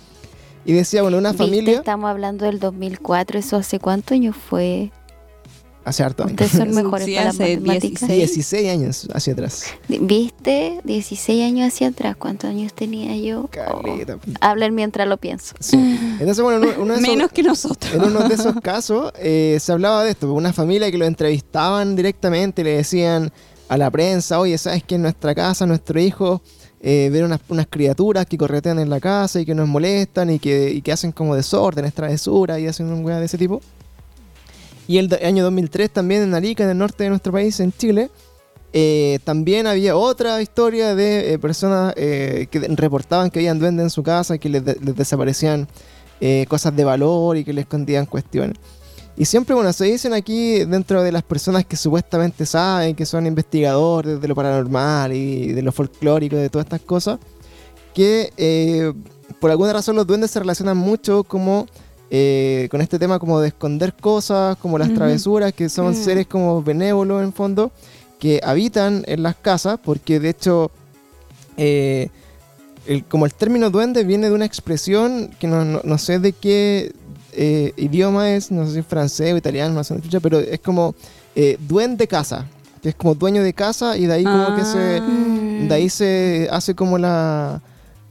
[0.63, 1.43] Y decía, bueno, una ¿Viste?
[1.43, 1.77] familia...
[1.77, 3.39] Estamos hablando del 2004.
[3.39, 4.91] ¿Eso hace cuántos años fue?
[5.87, 6.33] Hace harto años.
[6.33, 8.09] Ustedes son mejores Sí, para hace matemáticas.
[8.09, 9.63] 16 años hacia atrás.
[9.87, 10.81] ¿Viste?
[10.83, 12.15] 16 años hacia atrás.
[12.17, 13.41] ¿Cuántos años tenía yo?
[13.43, 13.47] Oh.
[13.47, 14.17] Caleta.
[14.41, 15.55] Hablen mientras lo pienso.
[15.59, 15.77] Sí.
[16.19, 17.93] Entonces, bueno, uno, uno de esos- Menos que nosotros.
[17.93, 21.95] en uno de esos casos eh, se hablaba de esto, una familia que lo entrevistaban
[21.95, 23.31] directamente, le decían
[23.69, 26.41] a la prensa, oye, ¿sabes que en nuestra casa nuestro hijo
[26.81, 30.39] eh, ve unas, unas criaturas que corretean en la casa y que nos molestan y
[30.39, 33.61] que, y que hacen como desórdenes, travesuras y hacen un weá de ese tipo?
[34.87, 38.09] Y el año 2003 también en Arica, en el norte de nuestro país, en Chile,
[38.73, 43.89] eh, también había otra historia de eh, personas eh, que reportaban que habían duendes en
[43.89, 45.67] su casa, que les, de- les desaparecían
[46.21, 48.57] eh, cosas de valor y que le escondían cuestiones.
[49.17, 53.25] Y siempre, bueno, se dicen aquí dentro de las personas que supuestamente saben, que son
[53.25, 57.17] investigadores de lo paranormal y de lo folclórico, de todas estas cosas,
[57.95, 58.93] que eh,
[59.39, 61.65] por alguna razón los duendes se relacionan mucho como
[62.09, 65.95] eh, con este tema como de esconder cosas, como las travesuras, que son Mm.
[65.95, 67.71] seres como benévolos en fondo,
[68.19, 70.71] que habitan en las casas, porque de hecho,
[71.57, 72.09] eh,
[72.85, 76.31] el- como el término duende viene de una expresión que no, no- no sé de
[76.33, 76.93] qué
[77.39, 80.59] eh, idioma es, no sé si es francés o italiano, no sé, chucha, pero es
[80.59, 80.95] como
[81.67, 82.47] duende casa,
[82.81, 85.01] que es como dueño de casa y de ahí como que se...
[85.01, 85.67] Mm.
[85.67, 87.61] De ahí se hace como la,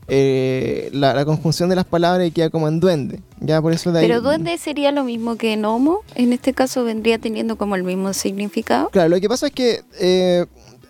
[0.09, 3.21] eh, la, la conjunción de las palabras y queda como en duende.
[3.40, 4.07] Ya por eso de ahí.
[4.07, 6.01] Pero duende sería lo mismo que gnomo.
[6.14, 8.88] En este caso vendría teniendo como el mismo significado.
[8.90, 10.47] Claro, lo que pasa es que eh,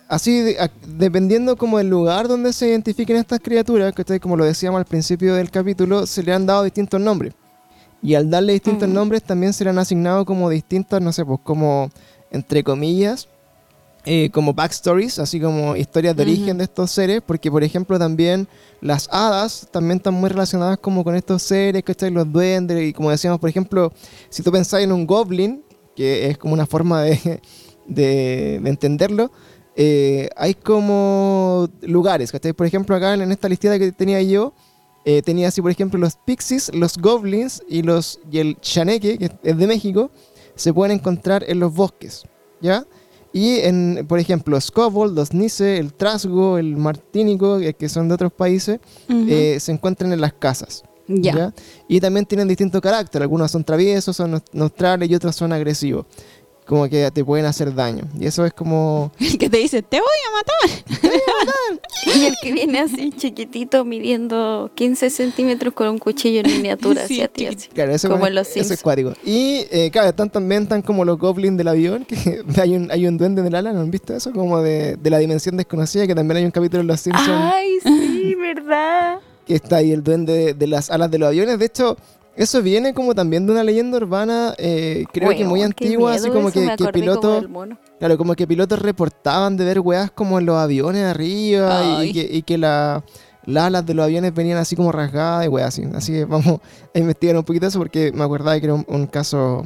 [0.07, 4.45] así, de- a- dependiendo como del lugar donde se identifiquen estas criaturas, que como lo
[4.45, 7.33] decíamos al principio del capítulo, se le han dado distintos nombres.
[8.03, 8.93] Y al darle distintos Mm.
[8.93, 11.89] nombres también se le han asignado como distintas, no sé, pues como
[12.29, 13.27] entre comillas,
[14.09, 18.47] eh, como backstories, así como historias de origen de estos seres, porque por ejemplo también
[18.79, 22.09] las hadas también están muy relacionadas como con estos seres, ¿cachai?
[22.09, 23.91] Los duendes, y como decíamos, por ejemplo,
[24.29, 25.61] si tú pensás en un goblin,
[25.93, 27.41] que es como una forma de,
[27.85, 29.29] de, de entenderlo,
[29.75, 32.53] eh, hay como lugares, ¿cachai?
[32.53, 34.53] Por ejemplo, acá en esta listita que tenía yo,
[35.03, 39.31] eh, tenía así, por ejemplo, los pixies, los goblins y, los, y el chaneque, que
[39.43, 40.11] es de México,
[40.55, 42.23] se pueden encontrar en los bosques,
[42.61, 42.85] ¿ya?
[43.33, 48.13] Y, en, por ejemplo, Scobold, los Nice, el Trasgo, el Martínico, eh, que son de
[48.15, 49.25] otros países, Ujú.
[49.29, 50.83] eh, se encuentran en las casas.
[51.09, 51.33] ya.
[51.35, 51.53] ¿ya?
[51.87, 53.21] Y también tienen distinto carácter.
[53.21, 56.05] Algunos son traviesos, son neut- neutrales y otros son agresivos.
[56.67, 58.03] Como que te pueden hacer daño.
[58.19, 59.11] Y eso es como...
[59.19, 60.99] El que te dice, te voy a matar.
[62.15, 67.15] Y el que viene así chiquitito midiendo 15 centímetros con un cuchillo en miniatura Sí,
[67.21, 67.45] hacia ti.
[67.47, 67.67] así.
[67.69, 69.13] Claro, eso, Como es- en Los eso es cuático.
[69.25, 73.07] Y eh, claro, están también están como los goblins del avión, que hay un, hay
[73.07, 74.31] un duende en el ala, ¿no han visto eso?
[74.31, 77.77] Como de, de la dimensión desconocida, que también hay un capítulo en Los Simpsons Ay,
[77.83, 79.19] sí, ¿verdad?
[79.45, 81.57] que está ahí el duende de, de las alas de los aviones.
[81.57, 81.95] De hecho,
[82.37, 86.49] eso viene como también de una leyenda urbana, eh, creo que muy antigua, así como
[86.49, 87.45] eso, que, pilotos...
[87.99, 91.95] Claro, como que pilotos reportaban de ver weas como en los aviones arriba y- y,
[91.95, 92.13] Ay.
[92.13, 93.03] que, y que la-
[93.45, 95.83] las alas de los aviones venían así como rasgadas y weas así.
[95.95, 96.59] Así que vamos
[96.93, 99.65] a investigar un poquito eso porque me acordaba que era un, un caso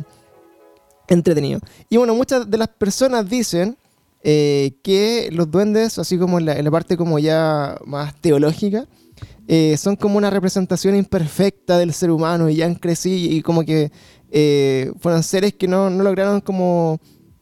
[1.08, 1.60] entretenido.
[1.90, 3.78] Y bueno, muchas de las personas dicen
[4.24, 8.86] eh, que los duendes, así como en la, en la parte como ya más teológica,
[9.54, 13.66] eh, son como una representación imperfecta del ser humano y ya han crecido y como
[13.66, 13.92] que
[14.32, 17.02] eh, fueron seres que no, no lograron como...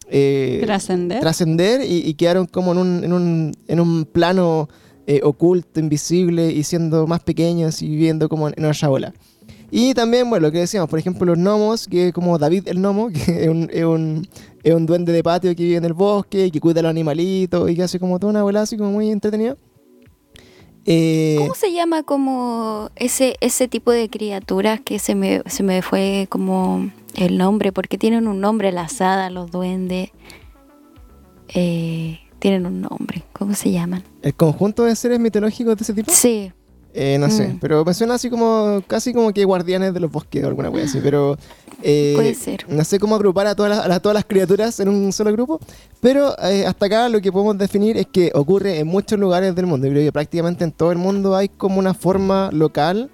[0.10, 1.19] eh, Trascender.
[1.19, 4.67] trascender y, y quedaron como en un, en un, en un plano
[5.06, 9.13] eh, oculto, invisible y siendo más pequeños y viviendo como en, otra ola.
[9.69, 13.10] Y también, bueno, lo que decíamos, por ejemplo, los gnomos, que como David el gnomo,
[13.13, 14.28] que es un, es un,
[14.63, 16.89] es un duende de patio que vive en el bosque y que cuida a los
[16.89, 19.56] animalitos y que hace como toda una bola así como muy entretenida.
[20.91, 25.84] Eh, ¿Cómo se llama como ese, ese tipo de criaturas que se me, se me
[25.84, 27.71] fue como el nombre?
[27.71, 30.10] Porque tienen un nombre, las hadas, los duendes.
[31.54, 33.23] Eh, tienen un nombre.
[33.34, 34.04] ¿Cómo se llaman?
[34.23, 36.52] el conjunto de seres mitológicos de ese tipo, Sí.
[36.93, 37.60] Eh, no sé, Mm.
[37.60, 40.86] pero me suena así como casi como que guardianes de los bosques o alguna wea
[40.86, 41.38] así, pero
[41.84, 42.65] eh, Puede ser.
[42.67, 45.60] no sé cómo agrupar a todas las, a todas las criaturas en un solo grupo,
[46.02, 49.65] pero eh, hasta acá lo que podemos definir es que ocurre en muchos lugares del
[49.67, 49.88] mundo.
[49.88, 53.10] Yo creo que prácticamente en todo el mundo hay como una forma local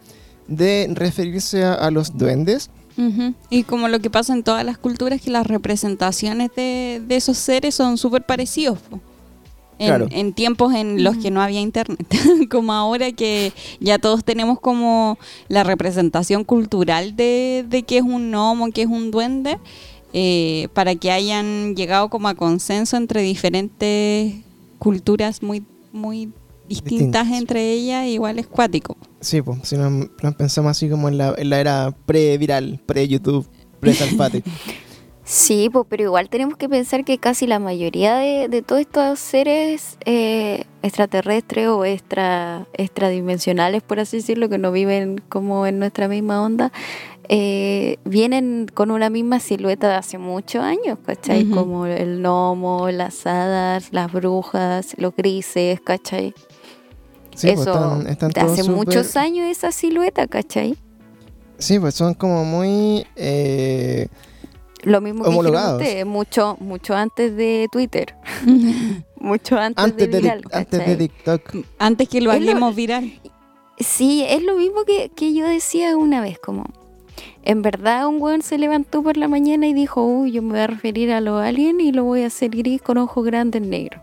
[0.48, 2.70] de referirse a, a los duendes.
[2.98, 3.34] Ujú.
[3.50, 7.38] Y como lo que pasa en todas las culturas, que las representaciones de, de esos
[7.38, 8.80] seres son súper parecidos.
[8.80, 9.00] po.
[9.78, 10.08] En, Claro.
[10.12, 12.00] en tiempos en los que no había internet,
[12.50, 15.18] como ahora que ya todos tenemos como
[15.50, 19.58] la representación cultural de, de qué es un gnomo, qué es un duende,
[20.14, 24.36] eh, para que hayan llegado como a consenso entre diferentes
[24.80, 26.30] culturas muy, muy
[26.70, 27.32] distintas Distintas.
[27.34, 28.96] entre ellas, igual es cuático.
[29.20, 29.92] Sí, pues, si nos,
[30.24, 33.46] nos pensamos así como en la, en la era pre-viral, pre-YouTube,
[33.82, 34.42] pre-Salpate.
[35.28, 39.18] Sí, pues, pero igual tenemos que pensar que casi la mayoría de, de todos estos
[39.18, 46.08] seres eh, extraterrestres o extra, extradimensionales, por así decirlo, que no viven como en nuestra
[46.08, 46.72] misma onda,
[47.28, 51.50] eh, vienen con una misma silueta de hace muchos años, ¿cachai?
[51.50, 56.36] Como el gnomo, las hadas, las brujas, los grises, ¿cachai?
[57.34, 60.78] Sí, pues, Eso, están, están de hace muchos años esa silueta, ¿cachai?
[61.58, 63.08] Sí, pues son como muy...
[63.16, 64.08] eh,
[64.86, 68.16] Lo mismo que ustedes, mucho, mucho antes de Twitter,
[69.20, 70.96] mucho antes, antes, de viral, antes de.
[70.96, 71.56] TikTok.
[71.80, 73.20] Antes que lo Es lo- hagamos viral.
[73.78, 76.66] Sí, es lo mismo que, que yo decía una vez, como,
[77.44, 80.60] en verdad un weón se levantó por la mañana y dijo, uy, yo me voy
[80.60, 84.02] a referir a los aliens y lo voy a hacer gris con ojos grandes negros.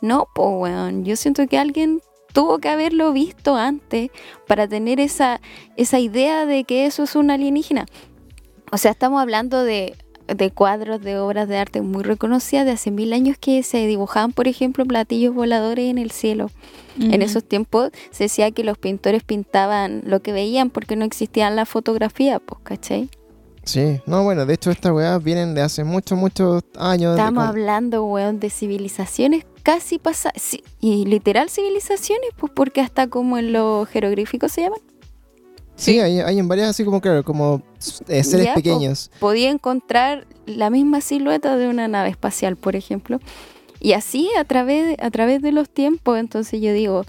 [0.00, 2.00] No, pues weón, yo siento que alguien
[2.32, 4.10] tuvo que haberlo visto antes
[4.48, 5.40] para tener esa,
[5.76, 7.86] esa idea de que eso es un alienígena.
[8.72, 9.94] O sea, estamos hablando de,
[10.26, 14.32] de cuadros de obras de arte muy reconocidas de hace mil años que se dibujaban,
[14.32, 16.50] por ejemplo, platillos voladores en el cielo.
[16.98, 21.56] En esos tiempos se decía que los pintores pintaban lo que veían porque no existían
[21.56, 23.08] la fotografía, pues, ¿cachai?
[23.64, 27.18] Sí, no, bueno, de hecho estas weas vienen de hace muchos, muchos años.
[27.18, 33.52] Estamos hablando, weón, de civilizaciones casi pasadas, y literal civilizaciones, pues porque hasta como en
[33.52, 34.80] los jeroglíficos se llaman,
[35.76, 37.62] Sí, hay, hay en varias así como, claro, como
[38.08, 38.60] eh, seres Ya, po.
[38.60, 39.10] pequeños.
[39.18, 43.18] podía encontrar la misma silueta de una nave espacial, por ejemplo.
[43.80, 47.04] Y así a través, a través de los tiempos, entonces yo digo,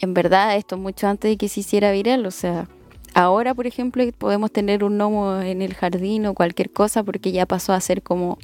[0.00, 2.68] en verdad esto mucho antes de que se hiciera viral, o sea,
[3.14, 7.46] ahora por ejemplo podemos tener un gnomo en el jardín o cualquier cosa porque ya
[7.46, 8.38] pasó a ser como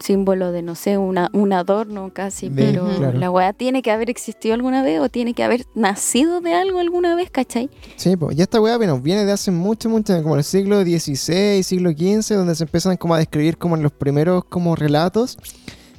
[0.00, 3.18] símbolo de, no sé, una, un adorno casi, De- pero claro.
[3.18, 6.78] la weá tiene que haber existido alguna vez o tiene que haber nacido de algo
[6.78, 7.68] alguna vez, ¿cachai?
[7.96, 11.62] Sí, pues, y esta weá, bueno, viene de hace mucho, mucho, como el siglo XVI,
[11.62, 15.36] siglo XV, donde se empiezan como a describir como en los primeros como relatos,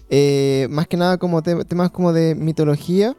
[0.09, 3.15] eh, más que nada como te- temas como de mitología,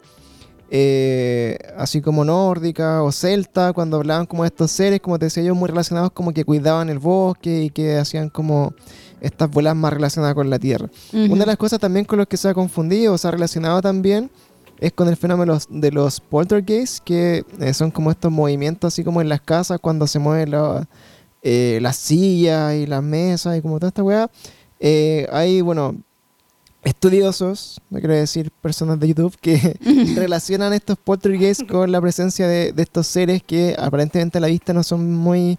[0.73, 5.43] eh, así como nórdica o celta, cuando hablaban como de estos seres, como te decía
[5.43, 8.73] yo, muy relacionados como que cuidaban el bosque y que hacían como
[9.21, 10.89] estas bolas más relacionadas con la tierra.
[11.13, 13.81] Una de las cosas también con los que se ha confundido o se ha relacionado
[13.83, 14.31] también
[14.79, 19.21] es con el fenómeno de los- poltergeists, que eh, son como estos movimientos así como
[19.21, 20.89] en las casas cuando se mueven la-
[21.43, 24.31] eh, las sillas y las mesas y como toda esta weá.
[24.79, 25.97] Eh, hay, bueno,
[26.83, 29.77] estudiosos, no quiero decir personas de YouTube, que
[30.17, 34.73] relacionan estos poltergeists con la presencia de, de estos seres que aparentemente a la vista
[34.73, 35.59] no son muy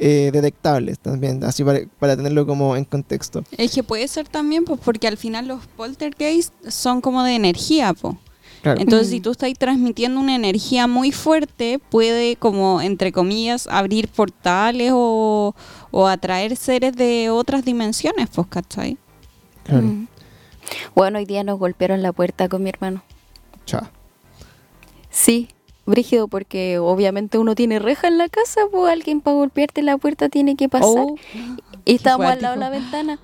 [0.00, 3.42] eh, detectables también, así para, para tenerlo como en contexto.
[3.56, 7.92] Es que puede ser también, pues, porque al final los poltergeists son como de energía,
[7.94, 8.14] pues.
[8.62, 8.80] Claro.
[8.80, 9.10] Entonces, Mm.
[9.10, 15.54] si tú estás transmitiendo una energía muy fuerte, puede, como, entre comillas, abrir portales o,
[15.92, 18.98] o atraer seres de otras dimensiones, pues, ¿cachai?
[19.64, 19.86] claro.
[19.86, 20.08] Mm.
[20.94, 23.02] Bueno, hoy día nos golpearon la puerta con mi hermano.
[23.64, 23.88] Chao.
[25.10, 25.48] Sí,
[25.88, 30.28] brígido, porque obviamente uno tiene reja en la casa, pues alguien para golpearte la puerta
[30.28, 31.06] tiene que pasar.
[31.06, 31.16] Oh,
[31.84, 33.18] y estábamos al lado de la ventana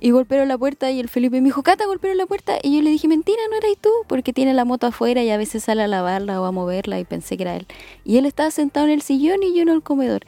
[0.00, 2.58] y golpearon la puerta y el Felipe me dijo, Cata, golpearon la puerta.
[2.62, 5.36] Y yo le dije, mentira, no eras tú, porque tiene la moto afuera y a
[5.36, 7.66] veces sale a lavarla o a moverla y pensé que era él.
[8.04, 10.22] Y él estaba sentado en el sillón y yo en el comedor.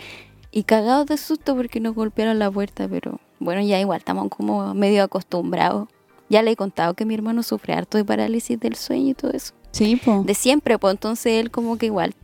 [0.51, 4.75] Y cagados de susto porque nos golpearon la puerta, pero bueno, ya igual estamos como
[4.75, 5.89] medio acostumbrados.
[6.29, 9.33] Ya le he contado que mi hermano sufre harto de parálisis del sueño y todo
[9.33, 12.15] eso sí, de siempre, pues entonces él como que igual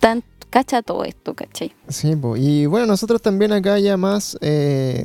[0.00, 1.72] tan cacha todo esto, ¿cachai?
[1.88, 2.36] Sí, po.
[2.36, 5.04] y bueno, nosotros también acá ya más eh,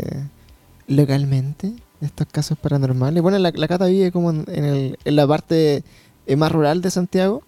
[0.87, 3.21] localmente, estos casos paranormales.
[3.21, 5.83] Bueno, la, la Cata vive como en, en el- en la parte
[6.27, 7.43] eh, más rural de Santiago,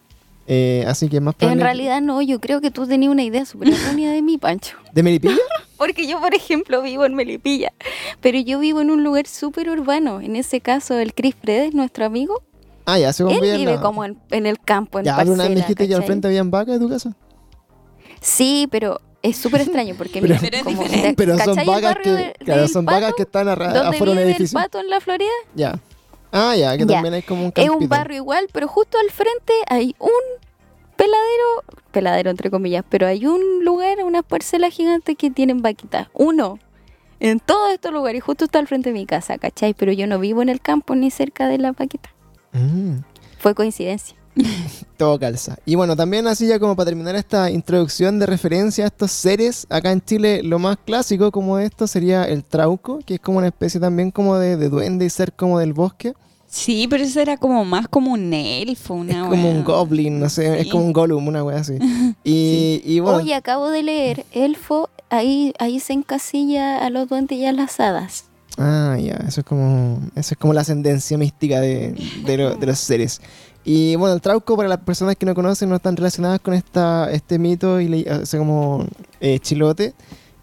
[0.47, 3.69] eh, así que más En realidad no, yo creo que tú tenías una idea súper
[3.69, 4.75] errónea de mí, Pancho.
[4.93, 5.37] ¿De Melipilla?
[5.77, 7.73] Porque yo, por ejemplo, vivo en Melipilla,
[8.21, 10.21] pero yo vivo en un lugar súper urbano.
[10.21, 12.41] En ese caso, el Chris Fredes, nuestro amigo,
[12.85, 15.31] Ah, ya, se él conviene en vive como en, en el campo, en Ya, pero
[15.33, 17.13] una vez me parcela, dijiste que al frente habían vacas de tu casa.
[18.21, 20.83] Sí, pero es súper extraño porque Pero- mira, como-.
[21.15, 23.95] Pero son ¿cachai el vacas que, de- claro, del son vacas que están arra- ¿Dónde
[23.95, 24.59] afuera de un vive el edificio.
[24.59, 25.29] pato en la Florida?
[25.55, 25.79] Ya.
[26.31, 26.95] Ah, ya, que Ya.
[26.95, 27.89] también hay como un Es un campito.
[27.89, 30.09] barrio igual, pero justo al frente hay un
[30.95, 36.07] peladero, peladero entre comillas, pero hay un lugar, unas parcelas gigantes que tienen vaquitas.
[36.13, 36.59] Uno.
[37.19, 39.73] En todos estos lugares, y justo está al frente de mi casa, ¿cachai?
[39.73, 42.09] Pero yo no vivo en el campo ni cerca de la vaquita.
[42.53, 42.99] Mm.
[43.39, 44.15] Fue coincidencia.
[44.97, 45.57] Todo calza.
[45.65, 49.67] Y bueno, también así ya como para terminar esta introducción de referencia a estos seres,
[49.69, 53.47] acá en Chile lo más clásico como esto sería el trauco, que es como una
[53.47, 56.13] especie también como de, de duende y ser como del bosque.
[56.47, 60.29] Sí, pero eso era como más como un elfo, una es como un goblin, no
[60.29, 61.79] sé, es como un golem, una wea así.
[62.23, 67.39] Y, y bueno, Oye, acabo de leer, Elfo, ahí, ahí se encasilla a los duendes
[67.39, 68.25] y a las hadas.
[68.57, 72.65] Ah, ya, eso es como eso es como la ascendencia mística de, de, lo- de
[72.65, 73.21] los seres.
[73.65, 77.09] Y bueno, el trauco para las personas que no conocen, no están relacionadas con esta,
[77.11, 78.85] este mito y le, o como
[79.21, 79.93] eh, chilote,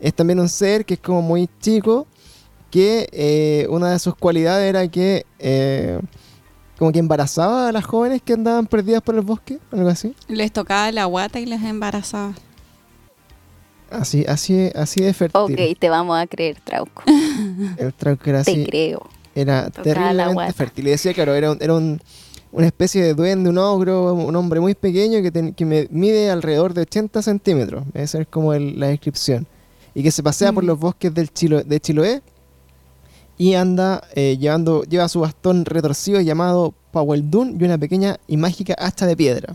[0.01, 2.07] es también un ser que es como muy chico,
[2.71, 6.01] que eh, una de sus cualidades era que eh,
[6.79, 10.15] como que embarazaba a las jóvenes que andaban perdidas por el bosque, algo así.
[10.29, 12.33] Les tocaba la guata y les embarazaba.
[13.91, 15.41] Así, así, así de fértil.
[15.41, 17.03] Ok, te vamos a creer, Trauco.
[17.79, 18.65] El trauco era Te así.
[18.67, 19.03] creo.
[19.35, 20.87] Era terriblemente fértil.
[20.89, 22.01] Y decía, claro, era, un- era un-
[22.53, 26.75] una especie de duende, un ogro, un hombre muy pequeño que, que me- mide alrededor
[26.75, 27.85] de 80 centímetros.
[27.95, 29.47] Esa es como el- la descripción.
[29.95, 30.67] Y que se pasea por Mm.
[30.67, 32.23] los bosques del Chilo, de Chiloé
[33.39, 38.75] y anda eh, llevando, lleva su bastón retorcido llamado Paweldun y una pequeña y mágica
[38.79, 39.55] hacha de piedra.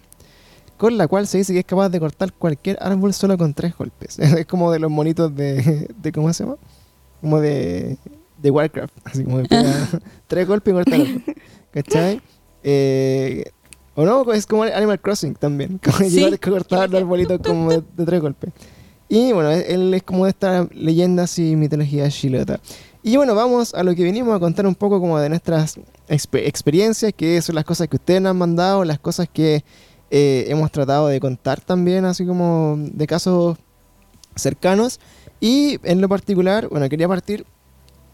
[0.78, 3.76] Con la cual se dice que es capaz de cortar cualquier árbol solo con tres
[3.78, 4.20] golpes.
[4.20, 6.58] es como de los monitos de, de ¿cómo se llama?
[7.22, 7.98] Como de,
[8.42, 9.88] de Warcraft, así como de pega
[10.28, 11.24] tres golpes y corta el árbol.
[11.72, 12.22] ¿Cachai?
[12.64, 13.46] Eh,
[13.96, 16.10] o no, es como Animal Crossing también, como Sí.
[16.10, 18.52] llegar a cortar los arbolitos como de, de tres golpes.
[19.08, 22.60] Y bueno, él es como de estas leyendas y mitología chilota.
[23.04, 25.78] Y bueno, vamos a lo que venimos a contar un poco como de nuestras
[26.10, 29.64] expe- experiencias, que son las cosas que ustedes nos han mandado, las cosas que
[30.18, 33.58] eh, hemos tratado de contar también, así como de casos
[34.36, 35.00] cercanos.
[35.42, 37.46] Y en lo particular, bueno, quería partir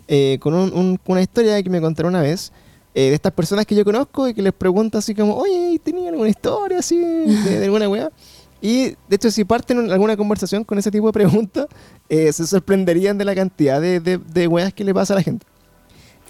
[0.07, 2.51] eh, con un- un- una historia que me contaron una vez.
[2.93, 6.09] eh, de estas personas que yo conozco y que les pregunto así como, oye, ¿tenía
[6.09, 8.11] alguna historia así de, de alguna weá?
[8.61, 11.67] Y de hecho, si parten en alguna conversación con ese tipo de preguntas,
[12.09, 15.23] eh, se sorprenderían de la cantidad de, de, de weas que le pasa a la
[15.23, 15.45] gente.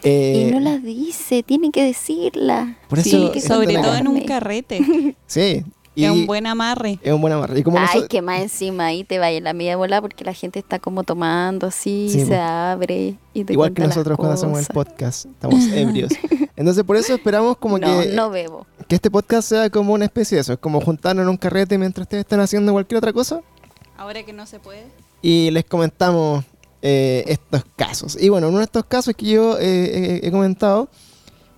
[0.04, 2.78] Eh, y no las dice, tiene que decirla.
[2.90, 5.16] Por eso Sí, sobre todo en un carrete.
[5.28, 5.64] Sí.
[5.94, 7.00] Y es un buen amarre.
[7.04, 7.60] es un buen amarre.
[7.60, 10.34] Y como Ay, nosotros- que más encima ahí te vaya la media bola porque la
[10.34, 12.42] gente está como tomando así, Sí, se po.
[12.42, 16.12] abre y te Igual que nosotros cuando hacemos el podcast, estamos ebrios.
[16.56, 18.66] Entonces, por eso esperamos como No, que, no bebo.
[18.88, 20.54] que este podcast sea como una especie de eso.
[20.54, 23.42] Es como juntarnos en un carrete mientras ustedes están haciendo cualquier otra cosa.
[23.98, 24.86] Ahora que no se puede.
[25.22, 26.46] y les comentamos
[26.82, 28.18] eh, estos casos.
[28.20, 30.90] Y bueno, uno de estos casos que yo eh, he- he comentado,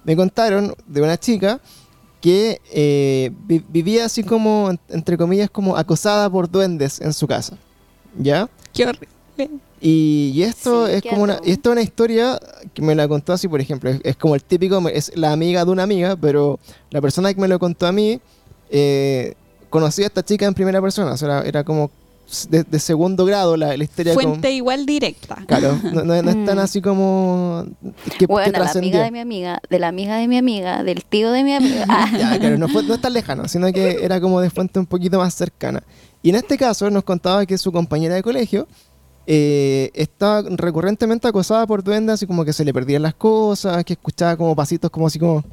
[0.04, 1.60] me contaron de una chica
[2.22, 7.28] que eh, vi- vivía así como, en- entre comillas, como acosada por duendes en su
[7.28, 7.58] casa.
[8.18, 8.50] ¿Ya?
[8.74, 9.08] Qué horrible.
[9.82, 12.40] Y, y esto Sí, es como una, esto es una historia
[12.74, 15.66] que me la contó así, por ejemplo, es, es como el típico, es la amiga
[15.66, 16.60] de una amiga, pero
[16.90, 18.22] la persona que me lo contó a mí
[18.70, 19.34] eh,
[19.70, 21.92] conocía a esta chica en primera persona, o sea, era, era como
[22.50, 24.14] de, de segundo grado la, la historia.
[24.14, 25.44] Fuente igual directa.
[25.48, 26.60] Claro, no, no- no es tan Mm.
[26.60, 27.66] así como
[28.04, 31.04] que, que Bueno, la amiga de mi amiga, de la amiga de mi amiga, del
[31.06, 31.86] tío de mi amiga.
[31.90, 34.80] Ah, Ya, claro, no, fue, no es tan lejano, sino que era como de fuente
[34.80, 35.84] un poquito más cercana.
[36.22, 38.68] Y en este caso nos contaba que su compañera de colegio
[39.26, 43.94] eh, estaba recurrentemente acosada por duendes, así como que se le perdían las cosas, que
[43.94, 45.44] escuchaba como pasitos como así como,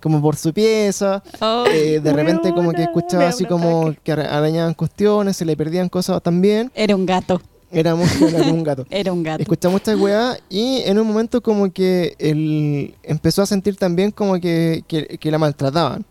[0.00, 1.22] como por su pieza.
[1.40, 4.00] Oh, eh, de repente como que escuchaba así un como ataque.
[4.04, 6.70] que ara- arañaban cuestiones, se le perdían cosas también.
[6.74, 7.40] Era un gato.
[7.70, 8.86] Era muy era como un gato.
[8.90, 9.42] Era un gato.
[9.42, 14.38] Escucha muchas weá y en un momento como que él empezó a sentir también como
[14.40, 16.04] que, que, que la maltrataban.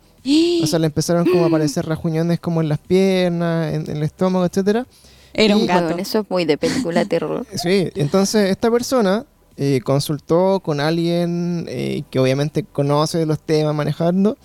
[0.63, 4.03] O sea, le empezaron como a aparecer rajuñones como en las piernas, en, en el
[4.03, 4.85] estómago, etcétera.
[5.33, 5.85] Era un y- gato.
[5.87, 7.45] weón, eso es muy de película terror.
[7.55, 9.25] Sí, entonces esta persona
[9.63, 14.35] eh, consultó con alguien eh, que obviamente conoce los temas manejando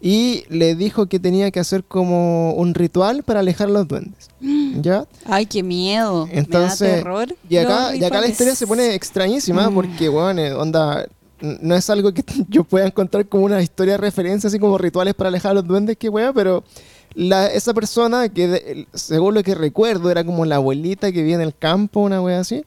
[0.00, 4.28] y le dijo que tenía que hacer como un ritual para alejar los duendes.
[4.82, 5.06] ¿Ya?
[5.24, 6.28] Ay, qué miedo.
[6.30, 7.36] Entonces, Me da terror.
[7.48, 9.74] Y acá, y acá la historia se pone extrañísima Mm.
[9.74, 11.06] porque, bueno, eh, onda,
[11.40, 15.14] no es algo que yo pueda encontrar como una historia de referencia, así como rituales
[15.14, 16.62] para alejar a los duendes, que wea, pero
[17.14, 21.34] la, esa persona que, de- según lo que recuerdo, era como la abuelita que vive
[21.34, 22.62] en el campo, una wea así,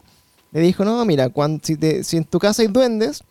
[0.60, 3.24] le dijo, no, mira, cuando, si, te- si en tu casa hay duendes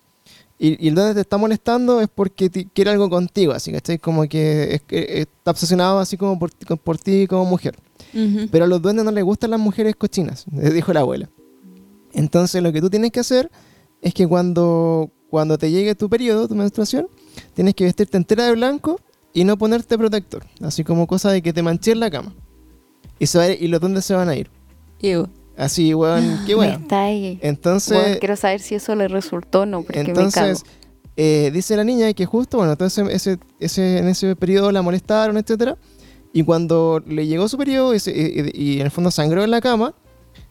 [0.59, 3.99] y, y el duende te está molestando es porque quiere algo contigo, así, ¿cachai?
[3.99, 7.77] Como que, es que está obsesionado así como por, ti- por ti como mujer.
[8.51, 11.29] Pero a los duendes no les gustan las mujeres cochinas, le dijo la abuela.
[12.13, 13.51] Entonces lo que tú tienes que hacer
[14.01, 17.09] es que cuando, cuando te llegue tu periodo, tu menstruación,
[17.55, 19.01] tienes que vestirte entera de blanco
[19.35, 20.45] y no ponerte protector.
[20.63, 22.35] Así como cosa de que te manches la cama.
[23.19, 24.51] Y, se va a ir- y los duendes se van a ir.
[25.03, 25.27] Ew.
[25.57, 26.83] Así, weón, qué Me weón.
[26.83, 27.39] está ahí.
[27.43, 30.65] Entonces, Weón, quiero saber si eso le resultó o no, porque entonces
[31.17, 35.39] eh, dice la niña que justo, bueno, entonces ese, ese, en ese periodo la molestaron,
[35.39, 35.79] etcétera
[36.35, 39.63] Y cuando le llegó su periodo y, se- y- en el fondo sangró en la
[39.63, 39.95] cama,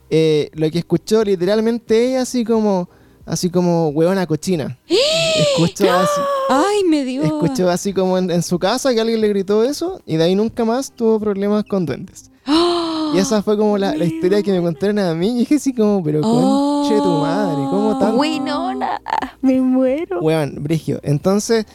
[0.09, 2.89] eh, lo que escuchó literalmente ella así como,
[3.27, 4.79] así como huevona cochina.
[5.37, 7.21] Escuchó así, Ay, me dio.
[7.23, 10.33] escuchó así como en, en su casa que alguien le gritó eso y de ahí
[10.35, 12.31] nunca más tuvo problemas con duendes.
[13.13, 15.73] Y esa fue como la, la historia que me contaron a mí y dije así
[15.73, 16.81] como, pero Oh.
[16.87, 18.17] conche tu madre, ¿cómo me tan.
[18.17, 19.01] Winona,
[19.41, 20.19] me muero.
[20.21, 20.99] Weón, Brigio.
[21.03, 21.65] Entonces,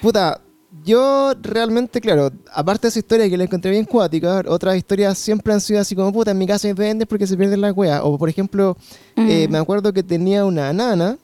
[0.00, 0.40] puta,
[0.84, 5.52] yo realmente, claro, aparte de esa historia que la encontré bien cuática, otras historias siempre
[5.52, 8.00] han sido así como, puta, en mi casa hay duendes porque se pierden las weas.
[8.02, 8.76] O, por ejemplo,
[9.16, 9.52] eh, Mm.
[9.52, 11.16] me acuerdo que tenía una nana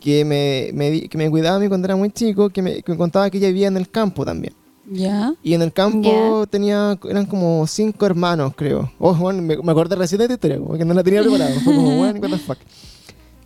[0.00, 2.92] que me, me que me cuidaba a mí cuando era muy chico, que me, que
[2.92, 4.54] me contaba que ella vivía en el campo también.
[4.90, 5.34] Ya.
[5.42, 8.90] Y en el campo tenía, eran como cinco hermanos, creo.
[8.98, 11.50] Oh, bueno, me, me acordé recién de esta historia, como que no la tenía preparada.
[11.60, 12.58] Fue como, bueno, what the fuck.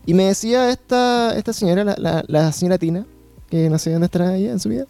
[0.07, 3.07] Y me decía esta, esta señora, la, la, la señora Tina,
[3.49, 4.87] que no sé dónde estará ella en su vida,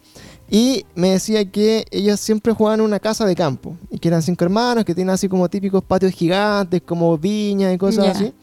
[0.49, 4.21] y me decía que ellos siempre jugaban en una casa de campo, y que eran
[4.21, 8.11] cinco hermanos, que tienen así como típicos patios gigantes, como viñas y cosas Ya.
[8.11, 8.33] así.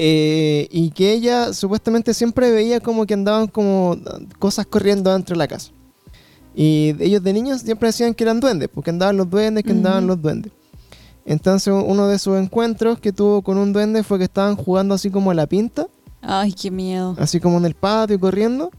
[0.00, 3.96] Eh, y que ella supuestamente siempre veía como que andaban como
[4.38, 5.72] cosas corriendo dentro de la casa.
[6.54, 10.06] Y ellos de niños siempre decían que eran duendes, porque andaban los duendes, que andaban
[10.06, 10.52] los duendes.
[11.24, 15.10] Entonces uno de sus encuentros que tuvo con un duende fue que estaban jugando así
[15.10, 15.86] como a la pinta,
[16.20, 17.14] Ay, qué miedo.
[17.18, 18.70] así como en el patio corriendo.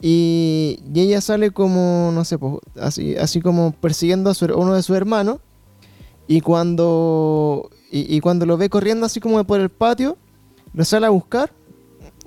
[0.00, 4.74] Y, y ella sale como, no sé, pues, así, así como persiguiendo a su uno
[4.74, 5.38] de sus hermanos.
[6.28, 10.16] Y cuando, y, y cuando lo ve corriendo así como por el patio,
[10.74, 11.50] lo sale a buscar.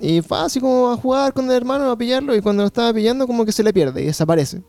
[0.00, 2.34] Y va así como a jugar con el hermano, a pillarlo.
[2.34, 4.60] Y cuando lo estaba pillando, como que se le pierde y desaparece.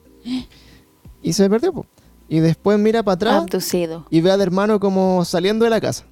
[1.22, 1.88] Y se perdió, pues.
[2.30, 4.06] Y después mira para atrás Abducido.
[4.10, 6.06] y ve al hermano como saliendo de la casa.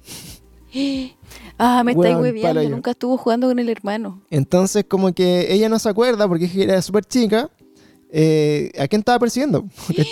[1.58, 2.68] Ah, me estáis hueviando.
[2.68, 4.22] Nunca estuvo jugando con el hermano.
[4.30, 7.50] Entonces, como que ella no se acuerda porque era súper chica.
[8.10, 9.64] eh, ¿A quién estaba persiguiendo?
[9.86, 10.06] Porque,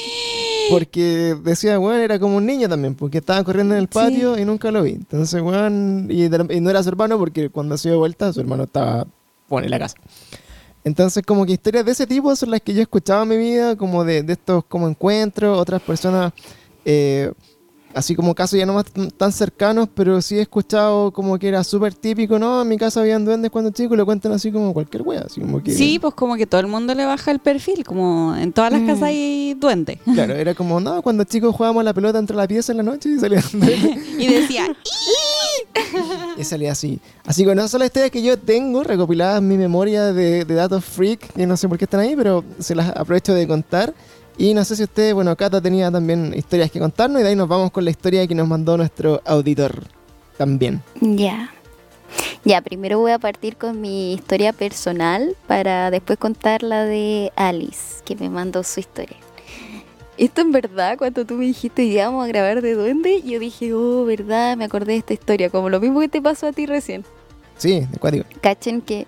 [0.70, 4.44] porque decía, bueno, era como un niño también, porque estaba corriendo en el patio y
[4.44, 4.92] nunca lo vi.
[4.92, 8.38] Entonces, bueno, y, de- y no era su hermano porque cuando se dio vuelta, su
[8.40, 9.04] hermano estaba
[9.48, 9.96] bueno, en la casa.
[10.84, 13.76] Entonces, como que historias de ese tipo son las que yo escuchaba en mi vida,
[13.76, 16.32] como de, de estos como encuentros, otras personas,
[16.84, 17.32] eh,
[17.94, 18.84] así como casos ya no más
[19.16, 22.62] tan cercanos, pero sí he escuchado como que era súper típico, ¿no?
[22.62, 25.40] En mi casa habían duendes cuando chico y lo cuentan así como cualquier wea, así
[25.40, 25.72] como que...
[25.72, 28.80] Sí, pues como que todo el mundo le baja el perfil, como en todas las
[28.80, 28.86] Mm.
[28.86, 29.98] casas hay duende.
[30.14, 33.08] Claro, era como, no, cuando chicos jugábamos la pelota entre la pieza en la noche
[33.08, 33.44] y duendes.
[34.18, 34.66] y decía,
[36.36, 36.98] Y salía así.
[37.26, 40.54] Así que bueno, son las historias que yo tengo recopiladas en mi memoria de, de
[40.54, 43.94] datos freak, que no sé por qué están ahí, pero se las aprovecho de contar.
[44.38, 47.36] Y no sé si usted, bueno, Cata tenía también historias que contarnos y de ahí
[47.36, 49.84] nos vamos con la historia que nos mandó nuestro auditor
[50.38, 50.82] también.
[51.00, 51.50] Ya.
[52.44, 58.02] Ya, primero voy a partir con mi historia personal para después contar la de Alice,
[58.04, 59.16] que me mandó su historia.
[60.16, 63.72] Esto en verdad, cuando tú me dijiste "Ya vamos a grabar de duende, yo dije,
[63.74, 66.66] oh, verdad, me acordé de esta historia, como lo mismo que te pasó a ti
[66.66, 67.04] recién.
[67.56, 68.26] Sí, de cuático.
[68.40, 69.06] Cachen que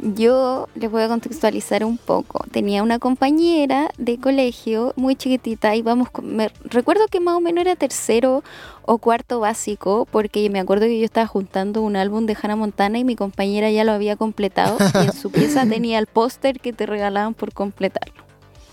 [0.00, 2.44] yo les voy a contextualizar un poco.
[2.52, 7.62] Tenía una compañera de colegio muy chiquitita, íbamos, con- me, recuerdo que más o menos
[7.62, 8.42] era tercero
[8.84, 12.98] o cuarto básico, porque me acuerdo que yo estaba juntando un álbum de Hannah Montana
[12.98, 16.72] y mi compañera ya lo había completado y en su pieza tenía el póster que
[16.72, 18.14] te regalaban por completarlo.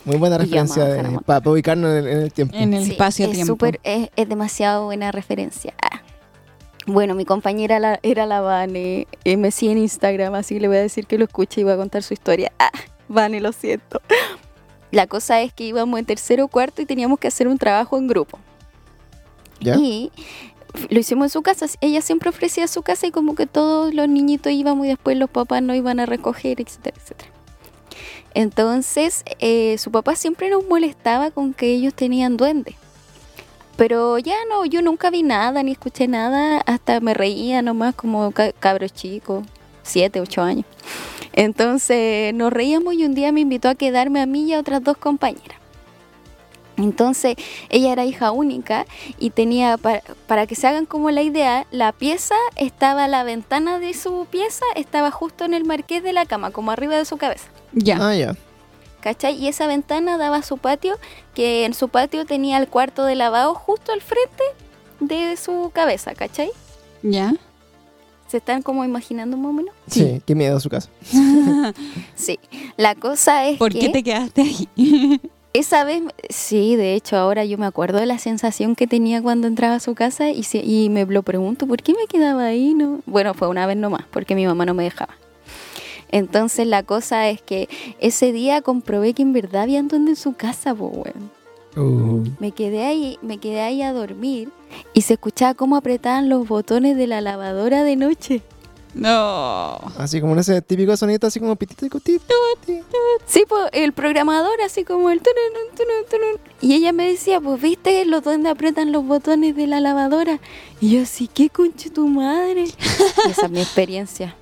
[0.06, 1.20] Muy buena Y referencia de- Montana.
[1.22, 2.56] para ubicarnos en el, en el tiempo.
[2.56, 3.66] en el Sí, espacio-tiempo.
[3.66, 5.74] Es, es, es demasiado buena referencia.
[5.82, 6.02] Ah.
[6.86, 10.82] Bueno, mi compañera la- era la Vane, me sigue en Instagram, así le voy a
[10.82, 12.52] decir que lo escuche y voy a contar su historia.
[12.60, 12.72] Ah,
[13.08, 14.02] Vane, lo siento.
[14.92, 17.98] La cosa es que íbamos en tercero o cuarto y teníamos que hacer un trabajo
[17.98, 18.40] en grupo.
[19.60, 19.76] ¿Ya?
[19.76, 20.12] Y
[20.90, 21.66] lo hicimos en su casa.
[21.82, 25.30] Ella siempre ofrecía su casa y como que todos los niñitos íbamos y después los
[25.30, 27.32] papás no iban a recoger, etcétera, etcétera.
[28.34, 32.76] Entonces, eh, su papá siempre nos molestaba con que ellos tenían duendes.
[33.78, 38.32] Pero ya no, yo nunca vi nada ni escuché nada, hasta me reía nomás como
[38.32, 39.46] ca- cabros chicos,
[39.84, 40.66] siete, ocho años.
[41.34, 44.82] Entonces nos reíamos y un día me invitó a quedarme a mí y a otras
[44.84, 45.58] dos compañeras.
[46.78, 47.36] Entonces
[47.70, 48.86] ella era hija única
[49.18, 53.80] y tenía, para, para que se hagan como la idea, la pieza estaba, la ventana
[53.80, 57.16] de su pieza estaba justo en el marqués de la cama, como arriba de su
[57.18, 57.46] cabeza.
[57.74, 57.98] Ya.
[58.02, 58.36] Ah, ya.
[59.06, 59.36] ¿Cachai?
[59.36, 60.98] Y esa ventana daba a su patio,
[61.36, 64.44] que en su patio tenía el cuarto de lavado justo al frente
[65.00, 66.50] de su cabeza, ¿cachai?
[67.04, 67.36] Ya.
[68.28, 69.76] ¿Se están como imaginando más o menos?
[69.86, 70.90] Sí, qué miedo su casa.
[72.16, 72.40] Sí.
[72.78, 74.70] La cosa es ¿Por que qué te quedaste ahí?
[75.54, 76.02] esa vez,
[76.32, 79.80] sí, de hecho ahora yo me acuerdo de la sensación que tenía cuando entraba a
[79.80, 82.74] su casa y, se- y me lo pregunto, ¿por qué me quedaba ahí?
[82.74, 83.02] No?
[83.06, 85.16] Bueno, fue una vez nomás, porque mi mamá no me dejaba.
[86.16, 87.68] Entonces la cosa es que
[88.00, 91.30] ese día comprobé que en verdad habían duende en su casa, po, weón.
[91.76, 94.48] Uh, Me quedé ahí, me quedé ahí a dormir
[94.94, 98.42] y se escuchaba cómo apretaban los botones de la lavadora de noche.
[98.94, 99.78] no.
[99.98, 102.34] así como en ese típico sonido, así como pitito y cutito.
[103.26, 106.40] Sí, pues el programador así como el tunun, tunun, tunun.
[106.62, 110.40] y ella me decía, pues viste los duendes apretan los botones de la lavadora
[110.80, 112.68] y yo así, ¿qué conche tu madre?
[113.28, 114.38] Y esa es mi experiencia.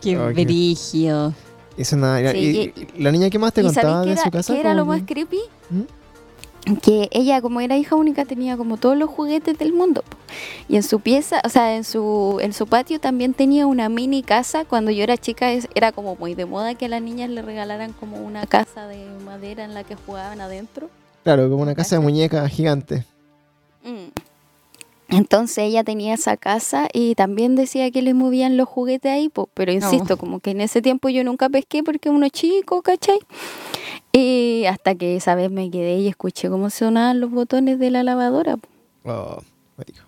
[0.00, 1.34] Qué brígido.
[1.76, 2.32] Eso nada.
[2.32, 4.52] Sí, y, y la niña que más te ¿Y contaba de era, su casa?
[4.54, 5.40] qué era lo más creepy?
[5.70, 6.74] ¿Mm?
[6.82, 10.04] Que ella, como era hija única, tenía como todos los juguetes del mundo.
[10.68, 14.22] Y en su pieza, o sea, en su, en su patio también tenía una mini
[14.22, 14.64] casa.
[14.66, 17.40] Cuando yo era chica es- era como muy de moda que a las niñas le
[17.40, 20.90] regalaran como una casa de madera en la que jugaban adentro.
[21.24, 23.04] Claro, como una casa de muñeca gigante.
[23.82, 24.10] Mm.
[25.10, 29.48] Entonces ella tenía esa casa y también decía que le movían los juguetes ahí, po,
[29.54, 33.18] pero insisto, como que en ese tiempo yo nunca pesqué porque uno chico, ¿cachai?
[34.12, 38.02] Y hasta que esa vez me quedé y escuché cómo sonaban los botones de la
[38.02, 38.56] lavadora.
[38.56, 38.68] po.
[39.04, 39.42] Oh,
[39.76, 40.00] cuático.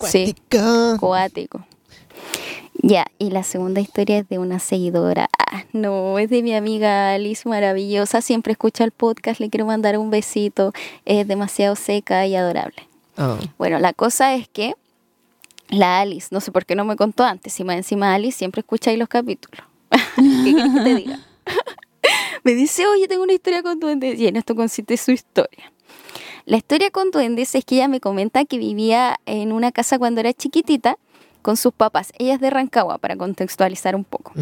[0.00, 0.34] Sí,
[0.98, 1.64] cuático.
[2.82, 5.28] Ya, y la segunda historia es de una seguidora.
[5.38, 9.98] Ah, no, es de mi amiga Alice maravillosa, siempre escucha el podcast, le quiero mandar
[9.98, 10.72] un besito,
[11.04, 12.91] es demasiado seca y adorable.
[13.16, 14.74] Ah, Bueno, la cosa es que
[15.68, 18.60] la Alice, no sé por qué no me contó antes, si más encima Alice siempre
[18.60, 19.64] escucha ahí los capítulos.
[20.16, 21.20] ¿Qué que te diga?
[22.44, 25.72] me dice, oye, tengo una historia con duendes y en esto consiste su historia.
[26.44, 30.20] La historia con duendes es que ella me comenta que vivía en una casa cuando
[30.20, 30.98] era chiquitita
[31.42, 32.12] con sus papás.
[32.18, 34.32] Ella es de Rancagua, para contextualizar un poco.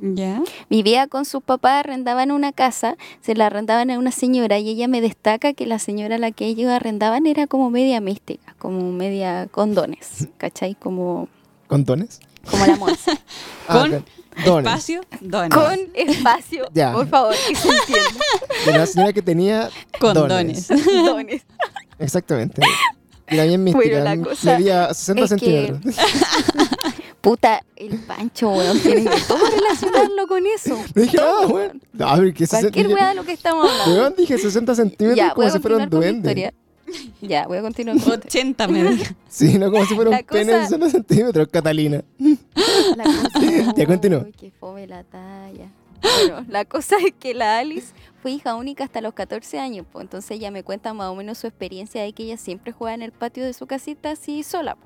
[0.00, 0.42] ¿Ya?
[0.68, 4.86] Vivía con sus papás, arrendaban una casa, se la arrendaban a una señora y ella
[4.88, 8.92] me destaca que la señora a la que ellos arrendaban era como media mística, como
[8.92, 10.74] media con dones, ¿cachai?
[10.74, 11.28] Como,
[11.66, 12.20] ¿Con dones?
[12.50, 13.12] como la Monza.
[13.68, 14.04] Ah, Con
[14.44, 14.66] dones.
[14.72, 15.50] Espacio, dones.
[15.58, 16.92] con espacio, Ya.
[16.92, 18.24] por favor, que se entienda.
[18.64, 20.68] De una señora que tenía Con dones.
[20.68, 20.84] dones.
[21.04, 21.42] Dones.
[21.98, 22.62] Exactamente.
[23.30, 23.84] Y la bien mística.
[23.88, 25.96] Bueno, la cosa medía 60 es que- centímetros.
[27.20, 30.78] Puta, el Pancho, weón, tiene que todo relacionarlo con eso.
[30.94, 31.82] No dije nada, weón.
[32.00, 33.94] A ver, ¿qué Cualquier dije- weá de lo que estamos hablando.
[33.94, 36.52] Weón, dije 60 centímetros Ya, voy como a si fuera un duende.
[37.20, 38.28] Ya, voy a continuar con mi historia.
[38.42, 38.98] 80 me.
[39.28, 42.02] Sí, no como si fuera La un pene de cosa- 60 centímetros, Catalina.
[42.96, 44.22] La cosa, Ya, continúa.
[44.24, 45.66] Uy, que fome la talla.
[46.00, 47.88] Bueno, la cosa es que la Alice
[48.22, 51.38] fue hija única hasta los 14 años, pues entonces ella me cuenta más o menos
[51.38, 54.76] su experiencia de que ella siempre jugaba en el patio de su casita así sola.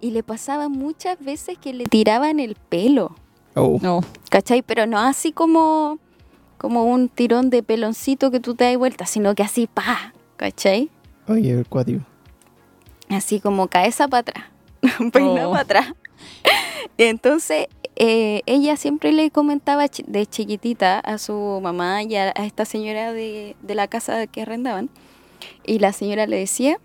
[0.00, 3.14] Y le pasaba muchas veces que le tiraban el pelo,
[3.58, 3.78] Oh.
[3.80, 4.00] No.
[4.30, 4.60] ¿cachai?
[4.60, 5.98] Pero no así como,
[6.58, 10.90] como un tirón de peloncito que tú te das vuelta, sino que así, pa, ¿cachai?
[11.26, 12.04] Oye, el cuatio.
[13.08, 14.44] así como cabeza para atrás,
[15.12, 15.52] peina Oh.
[15.52, 15.92] para atrás.
[16.98, 22.64] Entonces, eh, ella siempre le comentaba de chiquitita a su mamá y a, a esta
[22.64, 24.90] señora de, de la casa que arrendaban,
[25.64, 26.78] y la señora le decía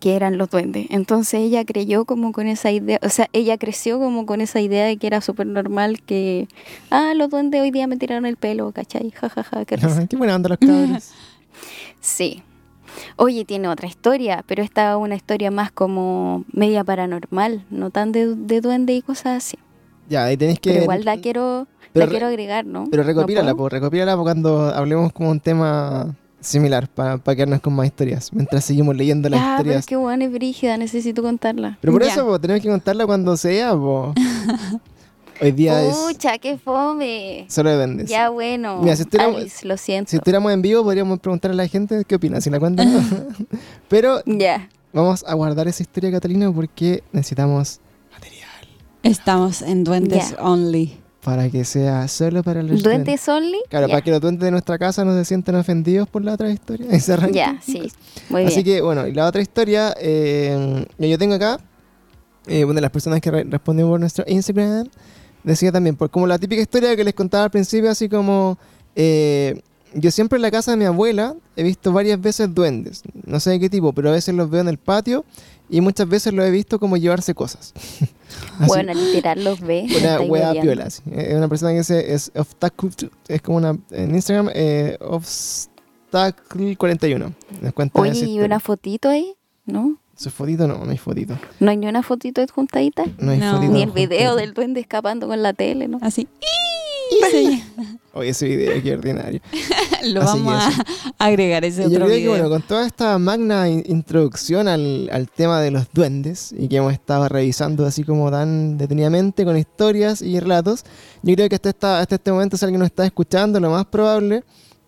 [0.00, 0.86] que eran los duendes.
[0.90, 4.84] Entonces ella creyó como con esa idea, o sea, ella creció como con esa idea
[4.84, 6.48] de que era súper normal que,
[6.90, 9.10] ah, los duendes hoy día me tiraron el pelo, ¿cachai?
[9.10, 10.06] Ja, ja, ja, qué risa.
[10.06, 11.12] Qué buena onda los cabros.
[11.98, 12.42] Sí.
[13.16, 18.12] Oye, tiene otra historia, pero esta es una historia más como media paranormal, no tan
[18.12, 19.58] de, de duende y cosas así.
[20.08, 20.70] Ya, ahí tenés que.
[20.70, 22.84] Pero igual la quiero, pero la quiero agregar, ¿no?
[22.90, 23.68] Pero ¿No recopílala, puedo?
[23.68, 28.32] pues, recopílala cuando hablemos como un tema similar para quedarnos con más historias.
[28.32, 29.80] Mientras seguimos leyendo las Ah, pero historias.
[29.80, 31.78] es que buena es brígida, necesito contarla.
[31.80, 32.12] Pero por Ya.
[32.12, 34.14] eso, po, tenemos que contarla cuando sea, po.
[35.40, 37.44] Hoy día es Pucha, qué fome.
[37.50, 38.08] solo de duendes.
[38.08, 40.10] Ya bueno, Mira, si estuviéramos- Alice, lo siento.
[40.10, 42.90] Si estuviéramos en vivo, podríamos preguntar a la gente qué opina, si la cuentan.
[42.94, 43.00] no.
[43.88, 44.70] Pero Ya.
[44.94, 47.80] vamos a guardar esa historia, Catalina, porque necesitamos
[49.06, 50.34] Estamos en Duendes.
[50.38, 50.98] Only.
[51.22, 53.58] para que sea solo para los ¿Duendes only?
[53.68, 56.50] Claro, para que los duendes de nuestra casa no se sientan ofendidos por la otra
[56.50, 56.86] historia.
[57.32, 57.90] Ya, sí.
[58.30, 58.76] Muy Así bien.
[58.76, 61.58] que, bueno, y la otra historia, eh, que yo tengo acá,
[62.46, 64.88] eh, una de las personas que re- respondió por nuestro Instagram,
[65.42, 68.56] decía también, por como la típica historia que les contaba al principio, así como,
[68.94, 69.60] eh,
[69.94, 73.50] yo siempre en la casa de mi abuela he visto varias veces duendes, no sé
[73.50, 75.24] de qué tipo, pero a veces los veo en el patio
[75.68, 77.72] y muchas veces los he visto como llevarse cosas.
[78.58, 79.86] Así, Bueno, literal los ve.
[79.98, 81.02] una wea piola, así.
[81.12, 87.32] Es una persona que se, es obstacle, es como una, en Instagram, eh, obstacle41.
[87.60, 89.34] Nos cuenta Oye, ¿y una fotito ahí?
[89.64, 89.96] ¿No?
[90.16, 90.66] ¿Su fotito?
[90.66, 91.38] No, no hay fotito.
[91.60, 93.04] ¿No hay ni una fotito adjuntadita?
[93.18, 93.54] No hay No.
[93.56, 93.72] fotito.
[93.72, 95.98] Ni el video del duende escapando con la tele, ¿no?
[96.02, 96.26] Así.
[97.30, 97.62] Sí.
[98.14, 99.40] Oye, ese video, qué ordinario.
[100.04, 100.70] Lo Así vamos a
[101.18, 102.30] agregar ese Y yo otro creo que, video.
[102.30, 106.76] bueno, con toda esta magna in- introducción al, al tema de los duendes y que
[106.76, 110.84] hemos estado revisando así como tan detenidamente con historias y relatos,
[111.22, 113.84] yo creo que hasta, esta- hasta este momento, si alguien nos está escuchando, lo más
[113.86, 114.44] probable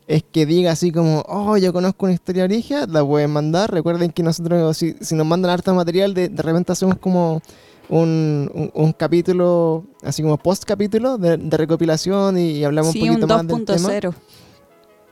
[0.07, 3.71] es que diga así como, oh, yo conozco una historia origen, la pueden mandar.
[3.71, 7.43] Recuerden que nosotros, si, si nos mandan harto material, de, de repente hacemos como
[7.89, 13.03] un, un- un capítulo, así como post capítulo de, de recopilación y, y hablamos sí,
[13.03, 13.89] un un poquito más del tema.
[13.89, 14.15] 2.0.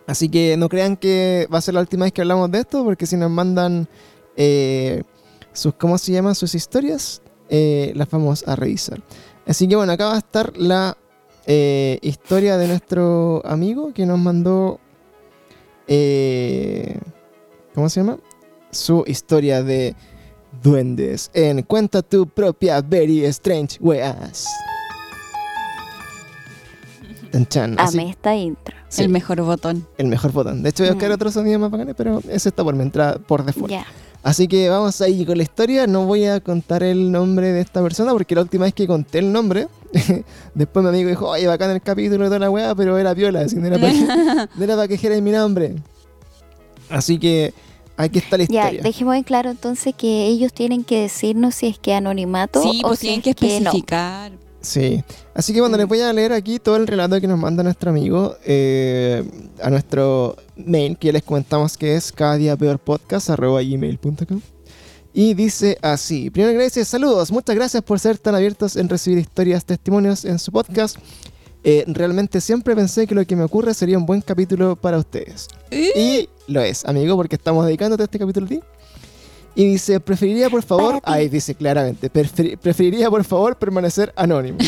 [0.06, 2.84] Así que no crean que va a ser la última vez que hablamos de esto,
[2.84, 3.88] porque si nos mandan
[4.36, 5.02] eh,
[5.52, 6.34] sus, ¿cómo se llama?
[6.34, 9.02] Sus historias, eh, las vamos a revisar.
[9.46, 10.96] Así que bueno, acá va a estar la
[11.46, 14.78] eh, historia de nuestro amigo que nos mandó,
[15.88, 16.98] eh,
[17.74, 18.18] ¿cómo se llama?
[18.70, 19.94] Su historia de
[20.62, 24.46] duendes en Cuenta tu propia Very Strange Weas.
[27.48, 27.76] Chan.
[27.78, 28.74] Así- Amé esta intro.
[28.88, 29.86] sí El mejor botón.
[29.98, 30.62] el mejor botón.
[30.62, 31.14] De hecho, voy a buscar Mm.
[31.14, 33.74] otros sonidos más bacanes, pero ese está por mi entrada por default.
[34.22, 35.86] Así que vamos ahí con la historia.
[35.86, 39.18] No voy a contar el nombre de esta persona porque la última vez que conté
[39.18, 39.68] el nombre,
[40.54, 43.40] después mi amigo dijo, oye, bacán el capítulo de toda la weá, pero era piola,
[43.40, 44.00] así, no era para que,
[44.57, 45.74] no era para que mi nombre.
[46.88, 47.52] Así que
[47.97, 48.82] aquí está la Ya, historia.
[48.82, 52.88] dejemos en claro entonces que ellos tienen que decirnos si es que anonimato Sí, o
[52.88, 53.57] pues si tienen es que no.
[53.70, 54.32] especificar.
[54.61, 55.05] Sí.
[55.32, 57.90] Así que bueno, les voy a leer aquí todo el relato que nos manda nuestro
[57.90, 59.22] amigo eh,
[59.62, 64.40] a nuestro mail, que ya les comentamos que es cada día peor podcast, arroba gmail.com.
[65.14, 69.18] Y dice así, primero que dice, saludos, muchas gracias por ser tan abiertos en recibir
[69.18, 70.97] historias, testimonios en su podcast.
[71.64, 75.49] Eh, realmente siempre pensé que lo que me ocurre sería un buen capítulo para ustedes.
[75.70, 78.60] Y lo es, amigo, porque estamos dedicándote a este capítulo a ti.
[79.58, 84.58] Y dice, preferiría por favor, ahí dice claramente, "Prefer- preferiría por favor permanecer anónimo.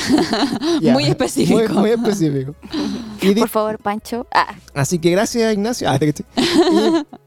[0.83, 1.59] Muy específico.
[1.59, 2.55] Muy, muy específico.
[3.21, 4.27] Y Por favor, Pancho.
[4.33, 5.91] Ah, Así que gracias, Ignacio.
[5.91, 5.99] Ah.
[6.01, 6.13] Y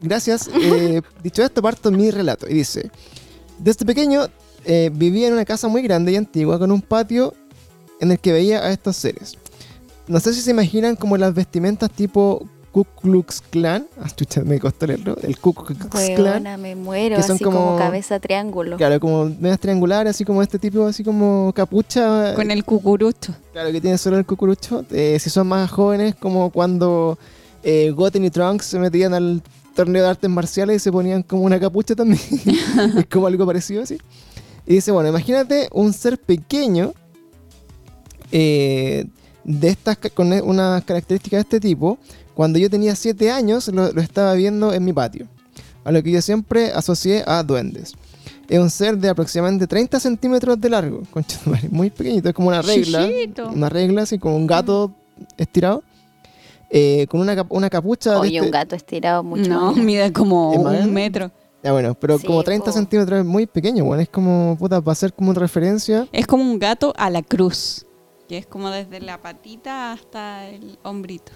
[0.06, 0.50] gracias.
[0.60, 2.48] eh, dicho esto, parto mi relato.
[2.48, 2.90] Y dice:
[3.58, 4.22] Desde pequeño
[4.64, 7.32] eh, vivía en una casa muy grande y antigua con un patio
[8.00, 9.36] en el que veía a estos seres.
[10.08, 13.86] No sé si se imaginan como las vestimentas tipo Ku Klux Klan.
[14.00, 14.08] Ah,
[14.44, 15.16] me costó leerlo.
[15.22, 15.78] El Ku Klux
[16.16, 16.60] Klan.
[16.60, 17.16] me muero.
[17.16, 17.58] que son Así como...
[17.58, 18.78] como- cabeza triángulo.
[18.78, 22.34] Claro, como medias triangulares, así como este tipo, así como capucha.
[22.34, 23.34] Con el cucurucho.
[23.52, 24.84] Claro, que tiene solo el cucurucho.
[24.90, 27.18] Eh, si son más jóvenes, como cuando
[27.62, 29.42] eh, Goten y Trunks se metían al
[29.74, 32.20] torneo de artes marciales y se ponían como una capucha también.
[32.96, 33.98] es como algo parecido así.
[34.66, 36.94] Y dice, bueno, imagínate un ser pequeño
[38.30, 39.04] eh,
[39.44, 41.98] de estas con unas características de este tipo.
[42.34, 45.26] Cuando yo tenía 7 años lo, lo estaba viendo en mi patio.
[45.84, 47.92] A lo que yo siempre asocié a duendes.
[48.48, 51.02] Es un ser de aproximadamente 30 centímetros de largo.
[51.10, 52.28] Concha de madre, muy pequeñito.
[52.28, 53.08] Es como una regla.
[53.52, 54.92] Una regla, así como un gato
[55.36, 55.82] estirado.
[56.70, 59.76] eh, con una, cap- una capucha de Oye, este- un gato estirado mucho No, más.
[59.84, 61.30] mide como ¿Es más un metro.
[61.62, 62.72] Ya bueno, pero Sí, como 30 po.
[62.72, 66.08] centímetros es muy pequeño, bueno, es como, puta, va a ser como una referencia.
[66.12, 67.84] Es como un gato a la cruz.
[68.28, 71.32] Que es como desde la patita hasta el hombrito.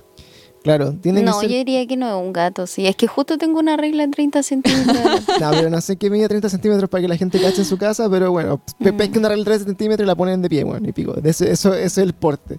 [0.66, 1.48] Claro, tiene No, que yo ser...
[1.64, 2.86] diría que no es un gato, sí.
[2.86, 4.96] Es que justo tengo una regla en 30 centímetros.
[5.40, 7.78] No, pero no sé qué mide 30 centímetros para que la gente cache en su
[7.78, 8.96] casa, pero bueno, pe- Mm.
[8.96, 11.12] pesquen una regla de 30 centímetros y la ponen de pie, bueno, y pico.
[11.14, 12.58] De eso, es el porte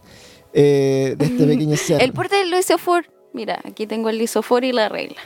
[0.54, 2.02] eh, de este pequeño ser.
[2.02, 3.06] el porte del lisofor.
[3.34, 5.18] Mira, aquí tengo el lisofor y la regla.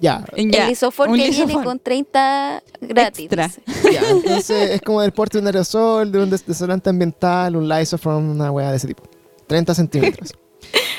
[0.00, 3.26] Ya, Ya, el lisofor un que viene con 30 gratis.
[3.26, 3.50] Extra.
[3.92, 4.00] ya.
[4.10, 8.30] Entonces es como del porte de un aerosol, de un des- desodorante ambiental, un Lysofrom,
[8.30, 9.02] una weá de ese tipo.
[9.46, 10.32] 30 centímetros.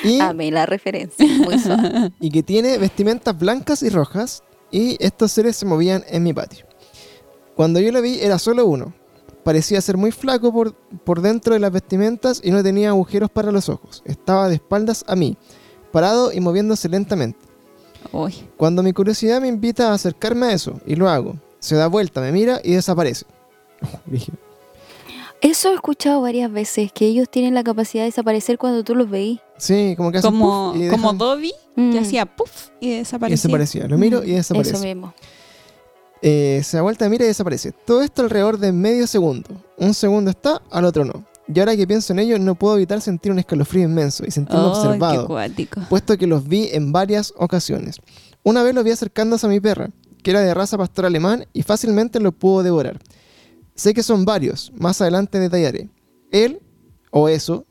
[0.04, 1.26] Y, Amé la referencia.
[1.26, 2.12] Muy suave.
[2.20, 6.66] y que tiene vestimentas blancas y rojas y estos seres se movían en mi patio.
[7.56, 8.94] Cuando yo lo vi era solo uno.
[9.44, 13.52] Parecía ser muy flaco por, por dentro de las vestimentas y no tenía agujeros para
[13.52, 14.04] los ojos.
[14.06, 15.36] Estaba de espaldas a mí,
[15.92, 17.40] parado y moviéndose lentamente.
[18.12, 18.36] Uy.
[18.58, 22.22] Cuando mi curiosidad me invita a acercarme a eso, y lo hago, se da vuelta,
[22.22, 23.26] me mira y desaparece.
[25.42, 29.10] Eso he escuchado varias veces, que ellos tienen la capacidad de desaparecer cuando tú los
[29.10, 29.40] veís.
[29.58, 32.98] sí, como que hace Como, puff y como Dobby, Mm, que hacía puff y y
[32.98, 33.36] desaparecía.
[33.48, 33.88] desaparecía.
[33.88, 34.76] Lo miro y desaparece.
[34.76, 35.14] Eso mismo.
[36.22, 37.72] Eh, se da vuelta, mira y desaparece.
[37.72, 39.50] Todo esto alrededor de medio segundo.
[39.78, 41.26] Un segundo está, al otro no.
[41.54, 44.62] Y ahora que pienso en ello, no puedo evitar sentir un escalofrío inmenso y sentirme
[44.64, 45.82] Ay, observado, cuático.
[45.90, 47.98] puesto que los vi en varias ocasiones.
[48.44, 49.90] Una vez los vi acercándose a mi perra,
[50.24, 53.00] que era de raza pastor alemán y fácilmente lo pudo devorar.
[53.76, 55.90] Sé que son varios, más adelante detallaré.
[56.32, 56.62] Él,
[57.12, 57.66] o eso,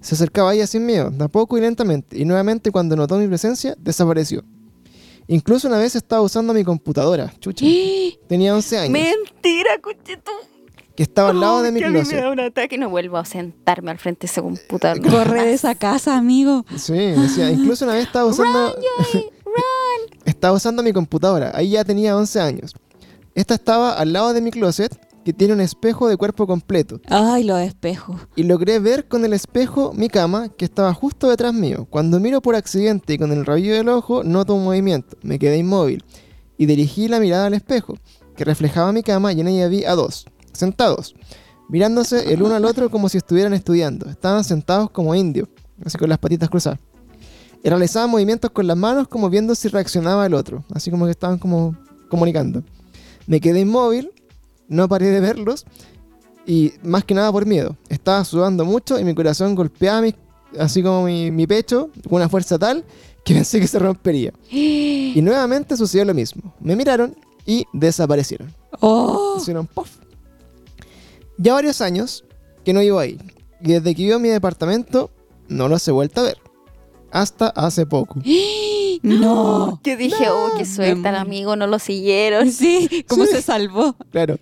[0.00, 3.16] se acercaba a ella sin miedo, de a poco y lentamente, y nuevamente cuando notó
[3.18, 4.42] mi presencia, desapareció.
[5.26, 7.64] Incluso una vez estaba usando mi computadora, chucha.
[8.28, 8.90] Tenía 11 años.
[8.90, 10.32] Mentira, cuchito.
[10.96, 12.20] que estaba al lado de mi que a mí me closet.
[12.20, 15.00] da un ataque y no vuelvo a sentarme al frente de ese computador.
[15.08, 16.64] Corre de esa casa, amigo.
[16.76, 18.74] Sí, decía, incluso una vez estaba usando
[20.24, 22.74] estaba usando mi computadora, ahí ya tenía 11 años.
[23.34, 27.44] Esta estaba al lado de mi closet, que tiene un espejo de cuerpo completo, Ay,
[27.44, 28.20] los espejos.
[28.36, 31.86] y logré ver con el espejo mi cama, que estaba justo detrás mío.
[31.90, 35.58] Cuando miro por accidente y con el rabillo del ojo, noto un movimiento, me quedé
[35.58, 36.04] inmóvil,
[36.56, 37.96] y dirigí la mirada al espejo,
[38.36, 41.14] que reflejaba mi cama y en ella vi a dos, sentados,
[41.68, 44.08] mirándose el uno al otro como si estuvieran estudiando.
[44.08, 45.48] Estaban sentados como indios,
[45.84, 46.80] así con las patitas cruzadas.
[47.62, 51.10] Y realizaban movimientos con las manos como viendo si reaccionaba el otro, así como que
[51.10, 51.76] estaban como
[52.08, 52.62] comunicando.
[53.26, 54.10] Me quedé inmóvil,
[54.70, 55.66] no paré de verlos
[56.46, 57.76] y más que nada por miedo.
[57.90, 60.14] Estaba sudando mucho y mi corazón golpeaba mi-
[60.58, 62.84] así como mi, mi pecho con una fuerza tal
[63.24, 64.32] que pensé que se rompería.
[64.50, 66.54] Y nuevamente sucedió lo mismo.
[66.60, 67.14] Me miraron
[67.44, 68.54] y desaparecieron.
[68.80, 69.90] Oh, Hicieron puff.
[71.36, 72.24] Ya varios años
[72.64, 73.18] que no vivo ahí.
[73.60, 75.10] Y desde que vivo en mi departamento
[75.48, 76.38] no los he vuelto a ver.
[77.10, 78.20] Hasta hace poco.
[79.02, 79.80] no.
[79.84, 81.18] Yo dije, oh, qué suerte al muero.
[81.18, 82.50] amigo, no lo siguieron.
[82.52, 83.32] Sí, ¿cómo Sí.
[83.32, 83.94] se salvó?
[84.10, 84.38] Claro.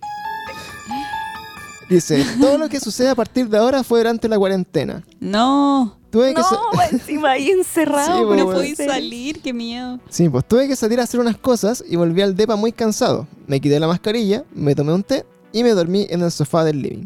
[1.89, 5.03] Dice, todo lo que sucede a partir de ahora fue durante la cuarentena.
[5.19, 5.95] No.
[6.11, 6.47] Tuve que, No,
[6.91, 8.19] encima ahí encerrado.
[8.19, 8.59] Sí, bueno, No bueno.
[8.59, 9.99] podí salir, qué miedo.
[10.09, 13.27] sí, pues tuve que salir a hacer unas cosas y volví al depa muy cansado.
[13.47, 16.81] Me quité la mascarilla, me tomé un té y me dormí en el sofá del
[16.81, 17.05] living.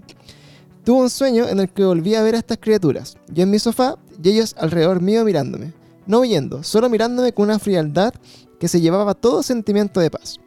[0.83, 3.59] Tuve un sueño en el que volví a ver a estas criaturas, yo en mi
[3.59, 5.71] sofá y ellos alrededor mío mirándome.
[6.05, 8.13] No huyendo, solo mirándome con una frialdad
[8.59, 10.39] que se llevaba todo sentimiento de paz.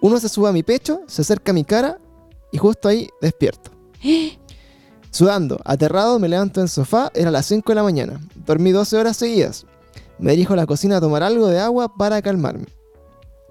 [0.00, 1.98] Uno se sube a mi pecho, se acerca a mi cara
[2.52, 3.70] y justo ahí despierto.
[5.10, 8.20] Sudando, aterrado, me levanto del sofá, era las 5 de la mañana.
[8.46, 9.64] Dormí 12 horas seguidas.
[10.18, 12.66] Me dirijo a la cocina a tomar algo de agua para calmarme.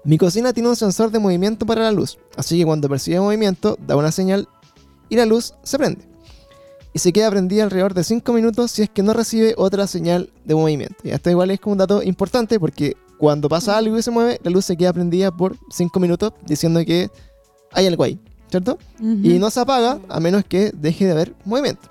[0.04, 3.76] Mi cocina tiene un sensor de movimiento para la luz, así que cuando percibe movimiento,
[3.84, 4.48] da una señal
[5.08, 6.06] y la luz se prende.
[6.96, 10.30] Y se queda prendida alrededor de 5 minutos si es que no recibe otra señal
[10.46, 10.96] de movimiento.
[11.04, 14.40] Y esto igual es como un dato importante porque cuando pasa algo y se mueve,
[14.42, 17.10] la luz se queda prendida por 5 minutos diciendo que
[17.72, 18.18] hay algo ahí,
[18.48, 18.78] ¿cierto?
[18.98, 21.86] Y no se apaga a menos que deje de haber movimiento.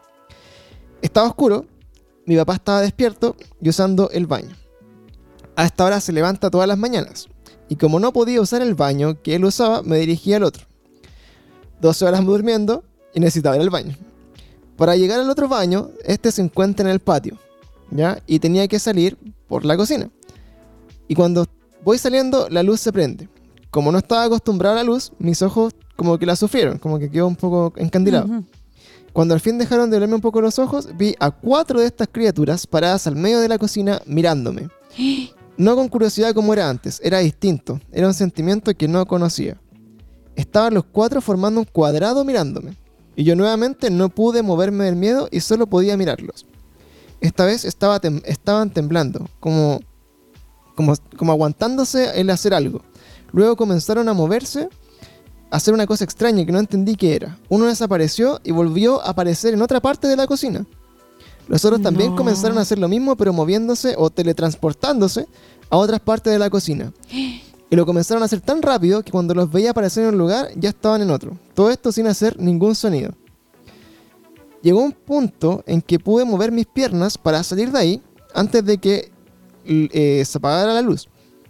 [1.03, 1.67] Estaba oscuro,
[2.25, 4.55] mi papá estaba despierto y usando el baño.
[5.55, 7.27] A esta hora se levanta todas las mañanas.
[7.69, 10.65] Y como no podía usar el baño que él usaba, me dirigí al otro.
[11.81, 12.83] 12 horas durmiendo
[13.13, 13.95] y necesitaba ir al baño.
[14.78, 17.38] Para llegar al otro baño, este se encuentra en el patio,
[17.91, 18.21] ¿ya?
[18.28, 19.17] Y tenía que salir
[19.47, 20.09] por la cocina.
[21.07, 21.45] Y cuando
[21.84, 23.30] voy saliendo, la luz se prende.
[23.69, 27.09] Como no estaba acostumbrado a la luz, mis ojos como que la sufrieron, como que
[27.09, 28.26] quedó un poco encandilado.
[28.26, 28.45] Ujú.
[29.13, 32.09] Cuando al fin dejaron de verme un poco los ojos, vi a cuatro de estas
[32.11, 34.69] criaturas paradas al medio de la cocina mirándome.
[35.57, 39.57] No con curiosidad como era antes, era distinto, era un sentimiento que no conocía.
[40.36, 42.76] Estaban los cuatro formando un cuadrado mirándome,
[43.16, 46.45] y yo nuevamente no pude moverme del miedo y solo podía mirarlos.
[47.22, 49.80] Esta vez estaba tem- estaban temblando, como,
[50.76, 52.82] como, como aguantándose el hacer algo.
[53.32, 54.70] Luego comenzaron a moverse,
[55.49, 57.38] a hacer una cosa extraña que no entendí qué era.
[57.49, 60.66] Uno desapareció y volvió a aparecer en otra parte de la cocina.
[61.47, 62.16] Los otros también No.
[62.16, 65.28] comenzaron a hacer lo mismo, pero moviéndose o teletransportándose
[65.70, 66.91] a otras partes de la cocina.
[67.70, 70.49] Y lo comenzaron a hacer tan rápido que cuando los veía aparecer en un lugar,
[70.55, 71.38] ya estaban en otro.
[71.53, 73.13] Todo esto sin hacer ningún sonido.
[74.61, 78.01] Llegó un punto en que pude mover mis piernas para salir de ahí
[78.34, 79.11] antes de que
[79.66, 81.07] eh, se apagara la luz,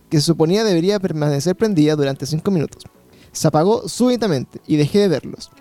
[0.09, 2.83] que se suponía debería permanecer prendida durante 5 minutos.
[3.31, 5.51] Se apagó súbitamente y dejé de verlos.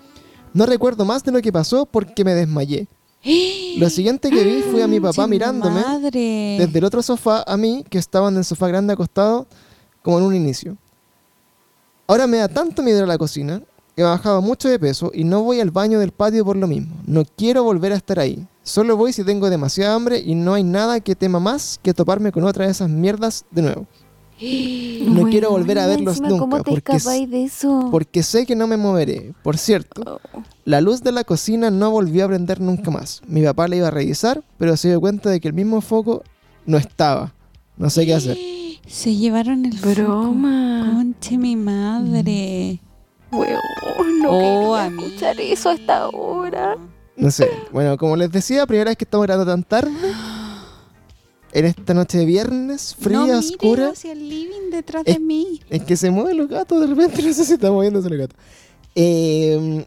[0.53, 2.87] No recuerdo más de lo que pasó porque me desmayé.
[3.79, 6.57] Lo siguiente que vi fue a mi papá Che, mirándome Madre.
[6.61, 9.49] desde el otro sofá a mí, que estaba en el sofá grande acostado,
[10.05, 10.77] como en un inicio.
[12.07, 13.63] Ahora me da tanto miedo a la cocina,
[13.97, 16.95] he bajado mucho de peso y no voy al baño del patio por lo mismo.
[17.07, 18.47] No quiero volver a estar ahí.
[18.63, 22.33] Solo voy si tengo demasiada hambre y no hay nada que tema más que toparme
[22.33, 23.87] con otra de esas mierdas de nuevo.
[25.05, 27.89] No quiero volver a verlos encima, nunca, ¿Cómo te porque de eso?
[27.91, 29.33] Porque sé que no me moveré.
[29.43, 30.21] Por cierto,
[30.65, 33.23] la luz de la cocina no volvió a prender nunca más.
[33.27, 36.25] Mi papá la iba a revisar, pero se dio cuenta de que el mismo foco
[36.67, 37.33] no estaba.
[37.77, 38.39] No sé qué hacer.
[38.87, 40.85] Se llevaron el Broma.
[40.85, 40.97] foco.
[40.97, 42.81] Conche mi madre.
[43.33, 43.61] Weón,
[44.23, 46.77] no Oh, quería escuchar eso a esta hora.
[47.17, 47.49] No sé.
[47.73, 49.91] Bueno, como les decía, primera vez que estamos grabando tan tarde.
[51.53, 53.91] En esta noche de viernes, fría, no oscura.
[53.91, 55.61] hacia el living detrás Es- de mí.
[55.71, 57.23] Es que se mueven los gatos de repente.
[57.27, 58.37] No sé si está moviéndose los gatos.
[58.97, 59.85] Eh,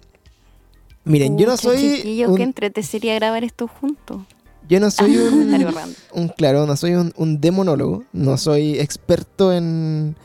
[1.04, 2.24] miren, yo no soy.
[2.26, 4.22] un- qué entrete sería grabar esto juntos.
[4.70, 5.18] Yo no soy
[6.14, 6.28] un.
[6.30, 10.16] Claro, no soy un, un demonólogo, no soy experto en,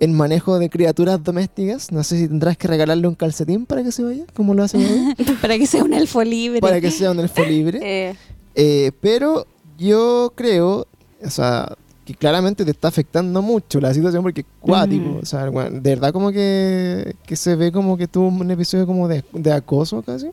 [0.00, 1.92] en manejo de criaturas domésticas.
[1.92, 4.78] No sé si tendrás que regalarle un calcetín para que se vaya, como lo hace
[5.40, 6.60] Para que sea un elfo libre.
[6.60, 7.80] para que sea un elfo libre.
[7.82, 8.14] Eh,
[8.54, 9.46] Eh, pero
[9.78, 10.86] yo creo,
[11.24, 11.74] o sea,
[12.04, 15.08] que claramente te está afectando mucho la situación porque es cuático.
[15.08, 15.16] Mm.
[15.22, 19.08] O sea, de verdad como que, que se ve como que tuvo un episodio como
[19.08, 20.28] de, de acoso casi.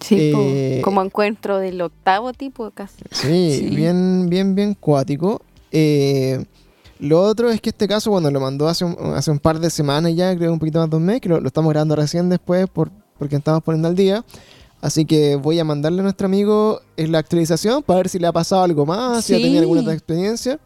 [0.00, 3.02] Sí, Eh, como encuentro del octavo tipo casi.
[3.10, 3.74] Sí, Sí.
[3.74, 5.42] bien, bien, bien cuático.
[5.72, 6.44] Eh,
[7.00, 9.68] lo otro es que este caso, cuando lo mandó hace un, hace un par de
[9.68, 12.28] semanas ya, creo un poquito más de un mes, que lo, lo estamos grabando recién
[12.28, 14.24] después por, porque estamos poniendo al día.
[14.80, 18.26] Así que voy a mandarle a nuestro amigo en la actualización para ver si le
[18.28, 20.60] ha pasado algo más, si ha tenido alguna otra experiencia.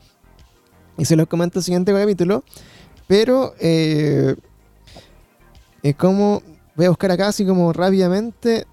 [0.98, 2.44] Y se los comento en el siguiente capítulo.
[3.06, 4.34] Pero eh,
[5.82, 6.42] es como,
[6.80, 8.66] voy a buscar acá así como rápidamente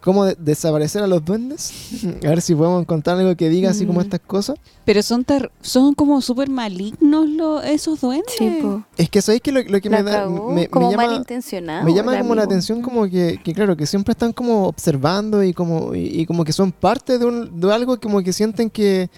[0.00, 1.72] cómo de- desaparecer a los duendes.
[2.24, 4.56] a ver si podemos encontrar algo que diga así como estas cosas.
[4.84, 5.24] Pero son
[5.60, 8.32] son como súper malignos lo- esos duendes.
[8.38, 8.60] Sí.
[8.96, 10.18] Es que sabéis que lo, lo que La me da...
[10.22, 11.84] cagó, me- me como llama- malintencionado.
[11.84, 15.52] Me llama como la atención como que, que claro, que siempre están como observando y
[15.52, 19.10] como, y, y como que son parte de, un, de algo como que sienten que,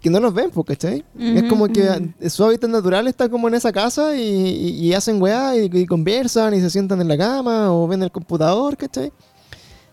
[0.00, 1.04] que no los ven, po, ¿cachai?
[1.36, 1.82] Es como que
[2.30, 5.86] su hábitat natural está como en esa casa y, y- y hacen weá y, y
[5.86, 9.12] conversan y se sientan en la cama o ven el computador, ¿cachai?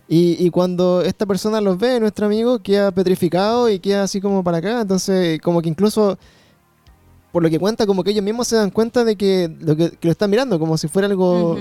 [0.08, 4.42] Y, y cuando esta persona los ve, nuestro amigo, queda petrificado y queda así como
[4.44, 4.80] para acá.
[4.82, 6.18] Entonces, como que incluso,
[7.34, 9.92] por lo que cuenta, como que ellos mismos se dan cuenta de que lo, que,
[9.92, 11.58] que lo están mirando, como si fuera algo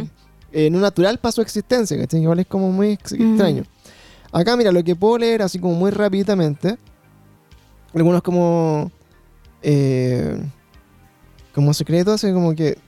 [0.53, 2.23] eh, no natural para su existencia, ¿cachai?
[2.23, 3.65] Igual es como muy ex- extraño.
[4.31, 6.79] Acá, mira, lo que puedo leer así como muy rápidamente,
[7.95, 8.91] algunos como...
[9.63, 10.39] eh,
[11.55, 12.79] como secretos, así como que...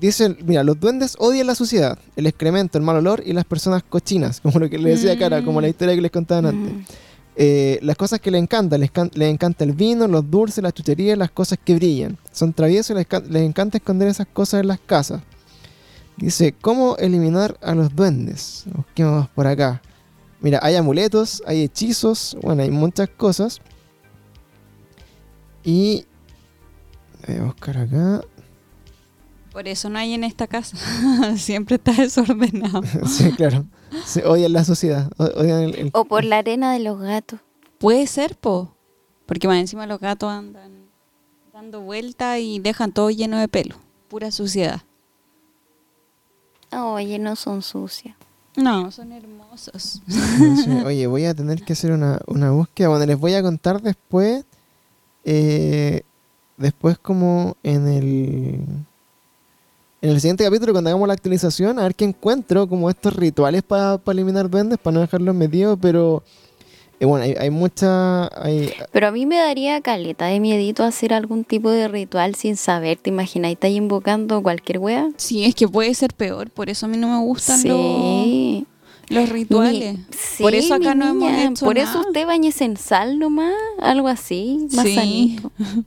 [0.00, 3.82] Dicen, mira, los duendes odian la suciedad, el excremento, el mal olor y las personas
[3.82, 5.70] cochinas, como lo que le decía Cara, como la Mm.
[5.70, 6.72] historia que les contaban antes.
[6.72, 6.80] Mm.
[7.36, 10.72] Eh, las cosas que le encantan, les, can- les encanta el vino, los dulces, las
[10.72, 12.16] chucherías, las cosas que brillan.
[12.32, 15.20] Son traviesos y les, ca- les encanta esconder esas cosas en las casas.
[16.16, 18.64] Dice, ¿cómo eliminar a los duendes?
[18.74, 19.82] Busquemos por acá.
[20.40, 23.60] Mira, hay amuletos, hay hechizos, bueno, hay muchas cosas.
[25.64, 26.06] Y...
[27.26, 28.22] Voy a buscar acá.
[29.52, 30.76] Por eso no hay en esta casa.
[31.36, 32.82] Siempre está desordenado.
[33.06, 33.64] sí, claro.
[34.04, 35.10] Se odian la sociedad.
[35.18, 37.40] o- Odian el, el- O por la arena de los gatos.
[37.78, 38.74] Puede ser, po.
[39.26, 40.70] Porque más encima los gatos andan
[41.52, 43.76] dando vuelta y dejan todo lleno de pelo.
[44.08, 44.80] Pura suciedad.
[46.72, 48.16] Oye, no son sucias.
[48.56, 50.00] No, son hermosos.
[50.86, 52.88] Oye, voy a tener que hacer una, una búsqueda.
[52.88, 54.44] Bueno, les voy a contar después.
[55.24, 56.02] Eh,
[56.56, 58.60] después, como en el.
[60.02, 63.62] En el siguiente capítulo, cuando hagamos la actualización, a ver qué encuentro, como estos rituales
[63.62, 66.22] para eliminar duendes, para no dejarlos metidos, pero.
[67.00, 68.24] eh, bueno, hay, hay mucha.
[68.42, 72.56] Hay, Pero a mí me daría caleta de miedito hacer algún tipo de ritual sin
[72.56, 72.96] saber.
[72.96, 73.52] ¿Te imaginas?
[73.52, 75.10] ¿Estás invocando cualquier wea?
[75.18, 76.48] Sí, es que puede ser peor.
[76.50, 77.68] Por eso a mí no me gustan Sí.
[77.68, 78.66] los
[79.10, 79.98] rituales.
[79.98, 80.04] Mi-
[80.40, 81.90] por eso acá mi no hemos niña, hecho Por nada.
[81.90, 84.94] eso usted bañese en sal nomás, algo así, más Sí.
[84.94, 85.52] sanito.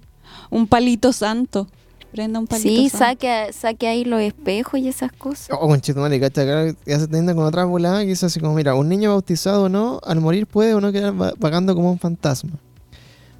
[0.49, 1.67] Un palito santo.
[2.11, 2.97] Prenda un palito Sí, santo.
[3.05, 5.49] saque, saque ahí los espejos y esas cosas.
[5.59, 8.75] Oh, conchetumare, cacha, acá ya se teniendo con otra volada que dice así como, mira,
[8.75, 11.97] un niño bautizado o no, al morir puede o no quedar va- vagando como un
[11.97, 12.51] fantasma.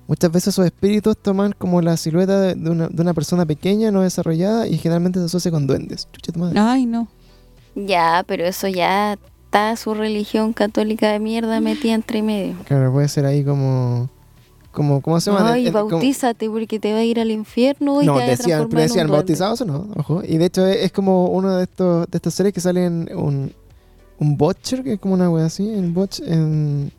[0.08, 3.92] Muchas veces esos espíritus toman como la silueta de, de una, de una persona pequeña,
[3.92, 6.08] no desarrollada, y generalmente se asocia con duendes.
[6.12, 6.60] Chucha tu madre.
[6.60, 7.08] Ay, no.
[7.76, 9.20] Ya, pero eso ya
[9.54, 12.56] está su religión católica de mierda metida entre medio.
[12.66, 14.10] Claro, puede ser ahí como...
[14.72, 15.54] como ¿Cómo se llama?
[15.54, 19.62] Como- bautízate porque te va a ir al infierno y No, te decían, decían bautizados
[19.62, 20.24] o no, ojo.
[20.28, 23.54] Y de hecho es, es como uno de estos de estas series que salen un,
[24.18, 26.92] un Butcher, que es como una wea así, en Butch, en...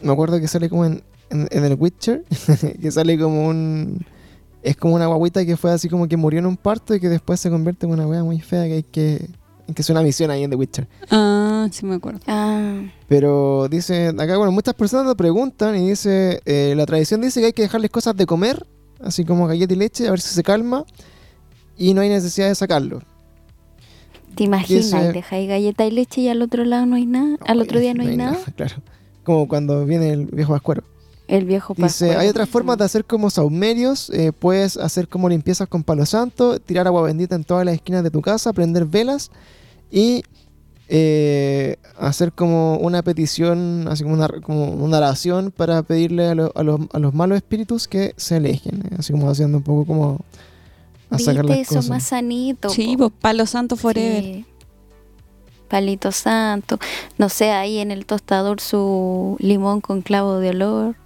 [0.00, 2.24] Me acuerdo que sale como en, en, en el Witcher,
[2.80, 4.06] que sale como un...
[4.62, 7.08] Es como una guaguita que fue así como que murió en un parto y que
[7.08, 9.28] después se convierte en una wea muy fea que hay que...
[9.74, 10.88] Que es una misión ahí en The Witcher.
[11.10, 12.20] Ah, sí me acuerdo.
[12.26, 17.40] Ah, Pero dice, acá, bueno, muchas personas lo preguntan y dice, eh, la tradición dice
[17.40, 18.66] que hay que dejarles cosas de comer,
[19.02, 20.84] así como galleta y leche, a ver si se calma,
[21.76, 23.02] y no hay necesidad de sacarlo.
[24.34, 24.86] ¿te imaginas?
[24.86, 27.36] se- Dejáis galleta y leche y al otro lado no hay nada.
[27.46, 28.38] Al otro día no hay nada.
[28.56, 28.76] Claro,
[29.24, 30.82] como cuando viene el viejo Pascuero.
[31.28, 32.20] El viejo Dice, Pascuero.
[32.20, 36.58] hay otras formas de hacer como saumerios, eh, puedes hacer como limpiezas con palo santo,
[36.58, 39.30] tirar agua bendita en todas las esquinas de tu casa, prender velas
[39.90, 40.22] y
[40.88, 46.52] eh, hacer como una petición, así como una, como una oración para pedirle a, lo-
[46.54, 49.84] a los, a los malos espíritus que se alejen, eh, así como haciendo un poco
[49.84, 50.20] como
[51.10, 51.90] a sacar las eso cosas.
[51.90, 52.70] más sanito.
[52.70, 53.10] Sí, po.
[53.10, 54.22] pues palo santo forever.
[54.22, 54.44] Sí.
[55.68, 56.78] Palito santo.
[57.18, 60.96] No sé, ahí en el tostador su limón con clavo de olor.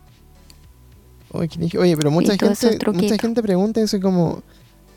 [1.32, 4.42] Oye, pero mucha gente, mucha gente pregunta dice como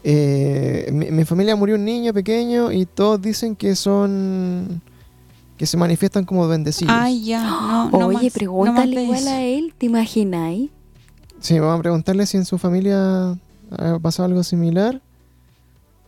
[0.03, 4.81] eh, mi, mi familia murió un niño pequeño y todos dicen que son
[5.57, 6.93] que se manifiestan como bendecidos.
[6.95, 7.43] Ay, ya.
[7.43, 9.29] No, no Oye, más, no pregúntale de igual eso.
[9.29, 10.69] a él, ¿te imagináis?
[11.39, 13.38] Sí, vamos a preguntarle si en su familia
[13.71, 15.01] ha pasado algo similar.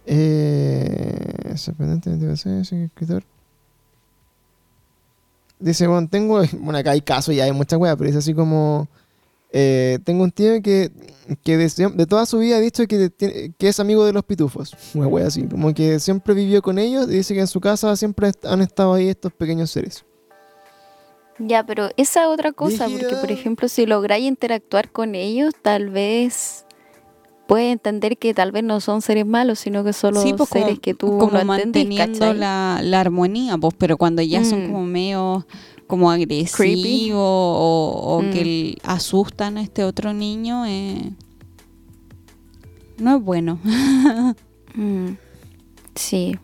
[0.06, 3.24] Eh, escritor.
[5.60, 8.88] Dice, bueno, tengo, bueno, acá hay casos y hay muchas weas, pero dice así como,
[9.52, 10.92] eh, tengo un tío que,
[11.44, 13.12] que de, toda su vida ha dicho que,
[13.58, 17.08] que es amigo de los pitufos, una wea así, como que siempre vivió con ellos
[17.08, 20.04] y dice que en su casa siempre han estado ahí estos pequeños seres.
[21.40, 25.90] Ya, pero esa es otra cosa, porque por ejemplo, si lográis interactuar con ellos, tal
[25.90, 26.66] vez
[27.48, 30.50] puedes entender que tal vez no son seres malos, sino que son los Sí, pues,
[30.50, 34.64] seres como, que tú como no manteniendo la, la armonía, pues, pero cuando ya son
[34.64, 34.72] Mm.
[34.72, 35.46] como medio
[35.88, 38.32] como agresivos o, o Mm.
[38.32, 41.12] que asustan a este otro niño, eh,
[43.00, 43.60] no es bueno.
[44.76, 45.16] Mm,
[45.96, 46.38] Sí.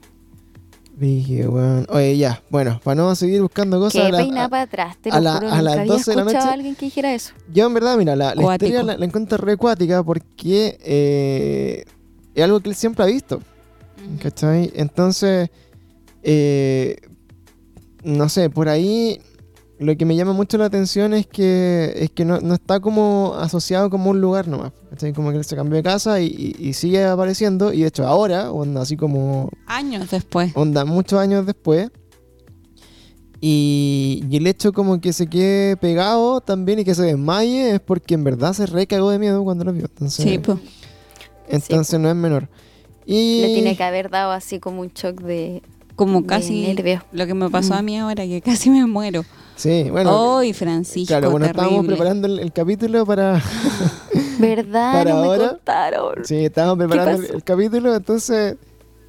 [0.97, 1.45] Dije.
[1.47, 4.01] Oye, ya, bueno, para no seguir buscando cosas.
[4.01, 5.81] Que a la- peina a- para atrás, te a lo la- juro, a las nunca
[5.81, 7.33] había 12 de la escuchado noche- a alguien que dijera eso.
[7.53, 11.83] Yo en verdad, mira, la, historia la, la encuentro re cuática porque eh,
[12.33, 13.39] es algo que él siempre ha visto,
[14.19, 14.71] ¿cachai?
[14.75, 15.51] Entonces,
[16.23, 16.95] eh,
[18.03, 19.19] no sé, por ahí
[19.83, 23.35] lo que me llama mucho la atención es que, es que no, no está como
[23.37, 24.71] asociado como un lugar nomás.
[24.89, 25.13] ¿cachai?
[25.13, 27.71] Como que él se cambió de casa y, y- y sigue apareciendo.
[27.73, 30.51] Y de hecho ahora, onda así como Años después.
[30.55, 31.89] onda muchos años después.
[33.41, 37.79] Y, y el hecho como que se quede pegado también y que se desmaye es
[37.81, 39.83] porque en verdad se recagó de miedo cuando lo vio.
[39.85, 40.57] Entonces, Sí, pues.
[41.49, 42.47] entonces no es menor.
[43.05, 45.61] Y Le tiene que haber dado así como un shock de,
[45.97, 47.03] Como casi nervios.
[47.11, 49.25] lo que me pasó a mí ahora, que casi me muero.
[49.55, 50.37] Sí, bueno.
[50.39, 51.95] Ay, Francisco, claro, bueno, estábamos terrible.
[51.95, 53.41] preparando el, el capítulo para...
[54.39, 54.93] ¿Verdad?
[54.93, 56.25] Para no me ahora, contaron.
[56.25, 58.57] sí, estábamos preparando el, capítulo, entonces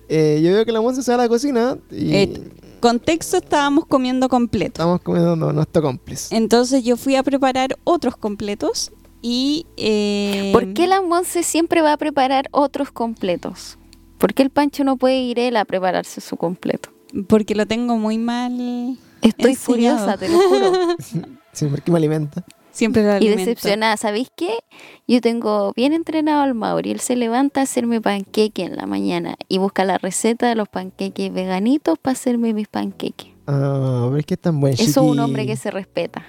[0.09, 2.43] eh, yo veo que la monza se va a la cocina y Eh,
[2.81, 4.73] Contexto, estábamos comiendo completo.
[4.83, 6.37] estamos comiendo no- nuestro cómplice.
[6.37, 8.93] Entonces yo fui a preparar otros completos
[9.23, 9.65] y...
[9.79, 13.79] eh, ¿Por qué la Monse siempre va a preparar otros completos?
[14.19, 16.91] ¿Por qué el Pancho no puede ir él a prepararse su completo?
[17.27, 18.99] Porque lo tengo muy mal...
[19.29, 19.99] Estoy enseñado.
[19.99, 20.73] furiosa, te lo juro.
[21.53, 22.45] Sí, porque me alimenta.
[22.73, 23.39] Siempre lo y alimento.
[23.39, 23.97] decepcionada.
[23.97, 24.57] ¿Sabéis qué?
[25.07, 26.91] Yo tengo bien entrenado al Mauri.
[26.91, 30.69] Él se levanta a hacerme panqueque en la mañana y busca la receta de los
[30.69, 33.29] panqueques veganitos para hacerme mis panqueques.
[33.47, 36.25] Ah, pero es que es tan buen Eso es un hombre que se respeta.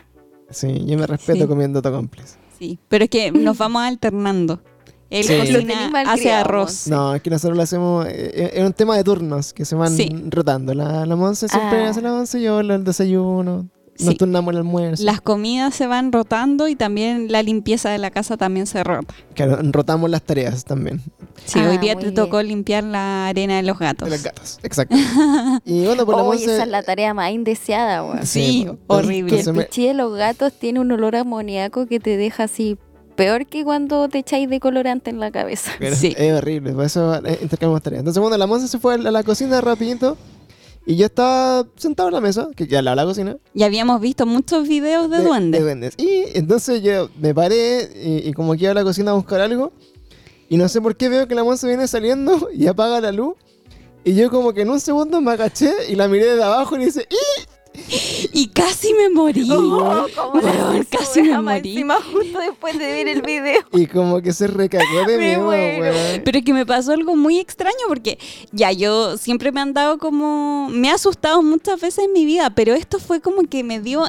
[0.52, 1.48] Sí, yo me respeto Sí.
[1.48, 2.38] comiendo tu cómplice.
[2.60, 4.62] Sí, pero es que nos vamos alternando.
[5.10, 5.38] Él Sí.
[5.38, 6.66] Cocina, hace arroz.
[6.72, 6.89] Monse.
[6.89, 8.06] No, es que nosotros lo hacemos.
[8.10, 10.10] eh, Es un tema de turnos que se van Sí.
[10.30, 10.74] rotando.
[10.74, 11.89] La, la Monse siempre Ah.
[11.89, 13.68] hace la once, yo el desayuno.
[13.97, 14.16] Nos Sí.
[14.18, 15.03] turnamos el almuerzo.
[15.06, 19.14] Las comidas se van rotando y también la limpieza de la casa también se rota.
[19.36, 21.01] Claro, rotamos las tareas también.
[21.45, 24.10] Sí, Ah, hoy día muy te tocó limpiar la arena de los gatos.
[24.10, 24.60] De los gatos.
[24.64, 24.95] Exacto.
[25.66, 26.43] y bueno, por la Monse.
[26.43, 28.26] esa es la tarea más indeseada, weón.
[28.26, 29.34] Sí, horrible.
[29.38, 32.78] Que el me- pichí de los gatos tiene un olor amoníaco que te deja así
[33.16, 35.72] peor que cuando te echáis de colorante en la cabeza.
[35.80, 36.13] Pero Sí.
[36.18, 37.99] Es horrible, por eso eh, intercambiamos tareas.
[37.99, 40.18] Entonces, bueno, la Monse se fue a la, a la cocina rapidito
[40.86, 43.38] y yo estaba sentado en la mesa, que ya la, la cocina.
[43.53, 45.61] Y habíamos visto muchos videos de, duendes.
[45.61, 45.93] duendes.
[45.97, 49.41] Y entonces yo me paré y, y como que iba a la cocina a buscar
[49.41, 49.72] algo
[50.47, 53.34] y no sé por qué veo que la Monse viene saliendo y apaga la luz.
[54.03, 56.80] Y yo como que en un segundo me agaché y la miré de abajo y
[56.80, 57.45] le dice, ¡Ih!
[58.34, 59.48] Y casi me morí.
[59.52, 61.70] Oh, ¿cómo la Weón, haces, casi me morí.
[61.72, 63.62] Encima justo después de ver el video.
[63.74, 66.22] Y como que se recagó de miedo, weón.
[66.24, 68.18] Pero es que me pasó algo muy extraño porque
[68.52, 70.68] ya yo siempre me han dado como...
[70.70, 74.04] Me ha asustado muchas veces en mi vida, pero esto fue como que me dio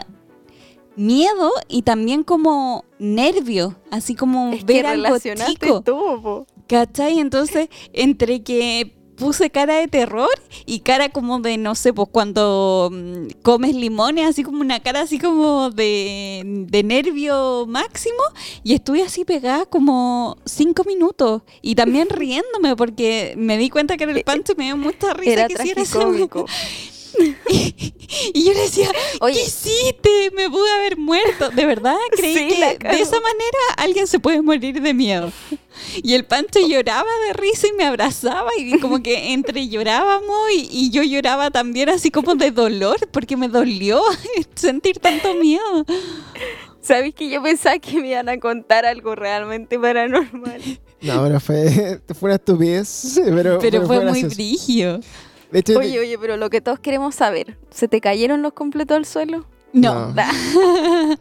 [0.97, 5.83] miedo y también como nervio, así como Es que ver algo relacionaste chico.
[5.83, 6.47] tú.
[6.69, 7.19] ¿Cachai?
[7.21, 10.31] Entonces, entre que puse cara de terror
[10.65, 15.01] y cara como de, no sé, pues cuando mm, comes limones, así como una cara
[15.01, 18.23] así como de, de nervio máximo,
[18.63, 24.05] y estuve así pegada como cinco minutos y también riéndome porque me di cuenta que
[24.05, 25.99] en el pancho y me dio mucha risa Era que hiciera eso.
[25.99, 26.47] tragicómico.
[28.33, 28.89] Y yo le decía,
[29.21, 29.35] Oye.
[29.35, 30.31] ¿qué hiciste?
[30.35, 31.51] Me pude haber muerto.
[31.51, 35.33] De verdad, creí Sí, que de esa manera alguien se puede morir de miedo.
[36.03, 40.69] Y el Pancho lloraba de risa y me abrazaba y como que entre llorábamos y,
[40.71, 44.01] y yo lloraba también así como de dolor porque me dolió
[44.55, 45.85] sentir tanto miedo.
[46.81, 50.63] ¿Sabes que yo pensaba que me iban a contar algo realmente paranormal?
[51.01, 55.01] No, pero fue, fue una estupidez, pero, Pero fue muy brigio.
[55.53, 58.97] De hecho, Oye, oye, pero lo que todos queremos saber, ¿se te cayeron los completos
[58.97, 59.47] al suelo?
[59.73, 60.13] No.
[60.13, 60.15] No.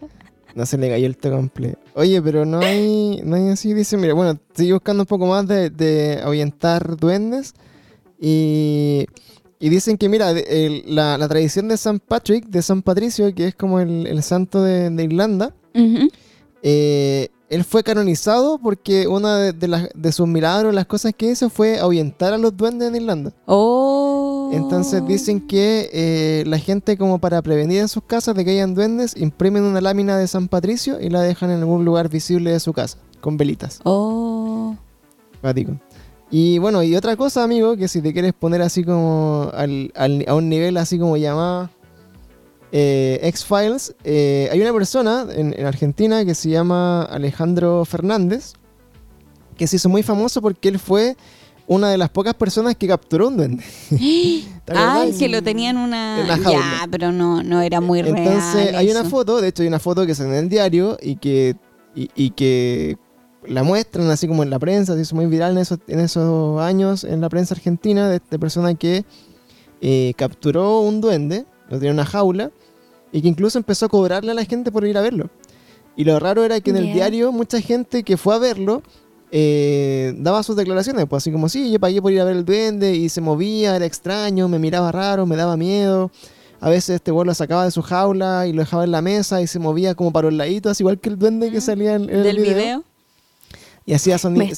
[0.56, 1.78] No se le cayó el completo.
[1.96, 5.46] Oye, pero no hay, no hay así, dice, mira, bueno, sigue buscando un poco más
[5.46, 7.54] de, de ahuyentar duendes.
[8.22, 9.06] Y,
[9.60, 13.48] y dicen que, mira, el- la, la tradición de San Patrick, de San Patricio, que
[13.50, 15.54] es como el, el santo de, de Irlanda,
[16.64, 21.30] eh, él fue canonizado porque una de, de las- de sus milagros, las cosas que
[21.32, 23.34] hizo fue ahuyentar a los duendes en Irlanda.
[23.46, 23.95] Oh.
[24.56, 28.74] Entonces dicen que eh, la gente como para prevenir en sus casas de que hayan
[28.76, 32.60] duendes, imprimen una lámina de San Patricio y la dejan en algún lugar visible de
[32.60, 33.80] su casa, con velitas.
[33.84, 34.76] Oh.
[35.42, 35.74] Cuático.
[36.32, 40.26] Y bueno, y otra cosa, amigo, que si te quieres poner así como al- al-
[40.28, 41.70] a un nivel así como llamada
[42.72, 48.54] eh, X-Files, eh, hay una persona en, en Argentina que se llama Alejandro Fernández,
[49.56, 51.16] que se hizo muy famoso porque él fue
[51.68, 53.64] una de las pocas personas que capturó un duende.
[53.90, 55.18] ¿Te Ay, acordás?
[55.18, 56.20] que lo tenían una...
[56.20, 56.60] En una jaula.
[56.60, 58.18] ya, pero no, no era muy real.
[58.18, 61.18] Entonces hay una foto, de hecho hay una foto que sale en el diario y
[61.18, 61.56] que,
[61.96, 62.98] y, y que
[63.48, 66.60] la muestran así como en la prensa, se hizo muy viral en esos, en esos
[66.62, 69.06] años en la prensa argentina de esta persona que
[69.82, 72.52] eh, capturó un duende, lo tenía en una jaula
[73.12, 75.30] y que incluso empezó a cobrarle a la gente por ir a verlo.
[75.96, 78.84] Y lo raro era que en el diario mucha gente que fue a verlo
[79.32, 82.46] eh, daba sus declaraciones, pues así como, sí, yo pagué por ir a ver el
[82.46, 86.12] duende y se movía, era extraño, me miraba raro, me daba miedo,
[86.60, 89.42] a veces este weón lo sacaba de su jaula y lo dejaba en la mesa
[89.42, 92.16] y se movía como para los laditos, igual que el duende que salía en, en
[92.18, 92.84] el Del video.
[93.86, 94.50] Y hacía sonidos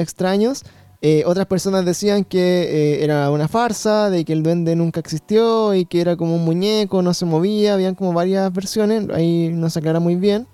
[0.00, 0.64] extraños.
[1.06, 5.74] Eh, otras personas decían que eh, era una farsa, de que el duende nunca existió
[5.74, 7.74] y que era como un muñeco, no se movía.
[7.74, 10.46] Habían como varias versiones, ahí no se aclara muy bien.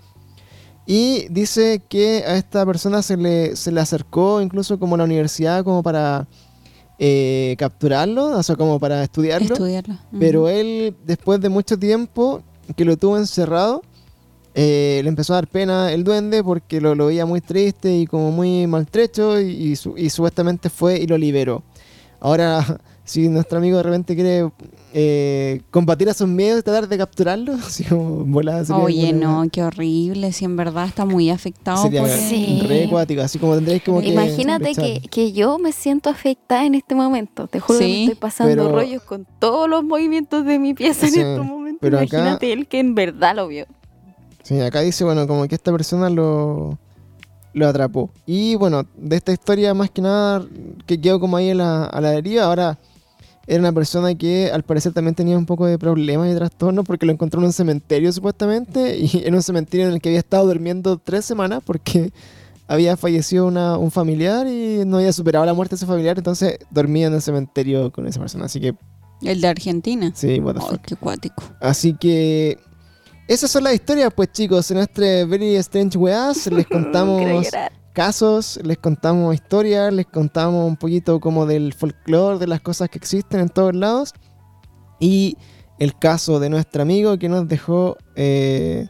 [0.93, 5.05] Y dice que a esta persona se le, se le acercó incluso como a la
[5.05, 6.27] universidad como para
[6.99, 9.55] eh, capturarlo, o sea, como para estudiarlo.
[9.55, 9.97] Estudiarlo.
[10.19, 12.43] Pero él, después de mucho tiempo
[12.77, 13.83] que lo tuvo encerrado,
[14.55, 18.07] eh, le empezó a dar pena el duende porque lo, lo veía muy triste y
[18.07, 21.63] como muy maltrecho y, y su- y supuestamente fue y lo liberó.
[22.19, 24.51] Ahora, si nuestro amigo de repente quiere
[24.93, 29.49] eh, combatir a sus miedos y tratar de capturarlo, así como volada Oye, alguna- no,
[29.51, 30.33] qué horrible.
[30.33, 31.83] Si en verdad está muy afectado.
[31.83, 32.63] Sería por Sí.
[32.67, 36.75] re acuático, así como tendréis como que Imagínate que, que yo me siento afectada en
[36.75, 37.47] este momento.
[37.47, 41.07] Te juro que me estoy pasando pero- rollos con todos los movimientos de mi pieza
[41.09, 41.79] Sí, en estos momentos.
[41.81, 43.67] pero acá- Imagínate él que en verdad lo vio.
[44.43, 46.79] Sí, acá dice, bueno, como que esta persona lo,
[47.53, 48.11] lo atrapó.
[48.27, 50.45] Y bueno, de esta historia más que nada
[50.87, 52.79] que quedó como ahí a la, a la deriva, ahora
[53.51, 57.05] era una persona que al parecer también tenía un poco de problemas y trastornos porque
[57.05, 60.47] lo encontró en un cementerio supuestamente y en un cementerio en el que había estado
[60.47, 62.13] durmiendo tres semanas porque
[62.69, 66.59] había fallecido una- un familiar y no había superado la muerte de ese familiar, entonces
[66.71, 68.45] dormía en el cementerio con esa persona.
[68.45, 68.75] Así que,
[69.23, 70.13] El de Argentina.
[70.15, 70.81] sí, what the Ay, fuck.
[70.83, 71.43] qué cuático.
[71.61, 72.57] Así que
[73.27, 74.71] esas son las historias, pues chicos.
[74.71, 77.23] En este Very Strange Weas les contamos.
[77.93, 82.99] Casos, les contamos historias, les contamos un poquito como del folclore, de las cosas que
[82.99, 84.15] existen en todos lados.
[84.99, 85.37] Y
[85.79, 88.87] el caso de nuestro amigo que nos dejó eh,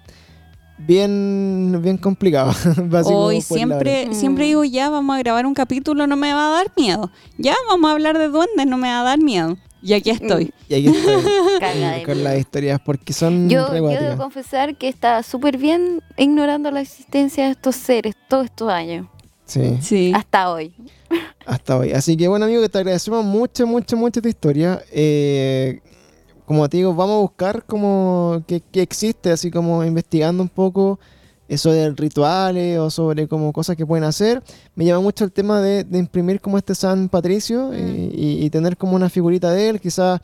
[0.79, 2.53] bien, bien complicado.
[3.05, 6.73] Hoy siempre, siempre digo, ya vamos a grabar un capítulo, no me va a dar
[6.77, 7.11] miedo.
[7.39, 9.57] Ya vamos a hablar de duendes, no me va a dar miedo.
[9.83, 10.53] Y aquí estoy.
[10.69, 15.57] Y aquí estoy con las historias porque son Yo, yo debo confesar que estaba súper
[15.57, 19.07] bien ignorando la existencia de estos seres todos estos años.
[19.47, 19.79] Sí.
[19.81, 20.13] Sí.
[20.15, 20.73] Hasta hoy.
[21.47, 21.93] hasta hoy.
[21.93, 24.83] Así que bueno, amigo, te agradecemos mucho, mucho, mucho tu historia.
[24.93, 25.81] Eh,
[26.45, 31.01] como te digo, vamos a buscar como qué, qué existe, así como investigando un poco
[31.51, 34.41] eso de rituales o sobre como cosas que pueden hacer.
[34.77, 38.51] Me llama mucho el tema de, de imprimir como este San Patricio eh, y, y
[38.51, 40.21] tener como una figurita de él, quizás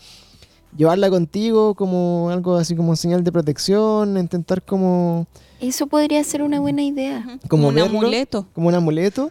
[0.77, 5.27] llevarla contigo como algo así como señal de protección, intentar como,
[5.61, 7.39] Eso podría ser una buena idea.
[7.49, 8.47] como un verlo amuleto.
[8.55, 9.31] como un amuleto.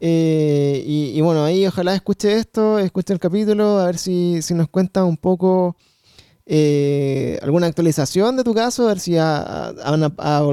[0.00, 4.52] Eh, y, y bueno, ahí ojalá escuche esto, escuche el capítulo, a ver si, si
[4.54, 5.76] nos cuenta un poco
[6.46, 9.72] eh, alguna actualización de tu caso, a ver si ha,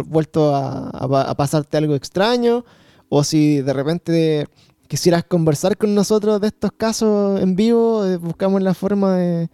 [0.06, 2.66] vuelto a, pasarte algo extraño,
[3.10, 4.48] o si de repente
[4.88, 9.50] quisieras conversar con nosotros de estos casos en vivo, eh, buscamos la forma de,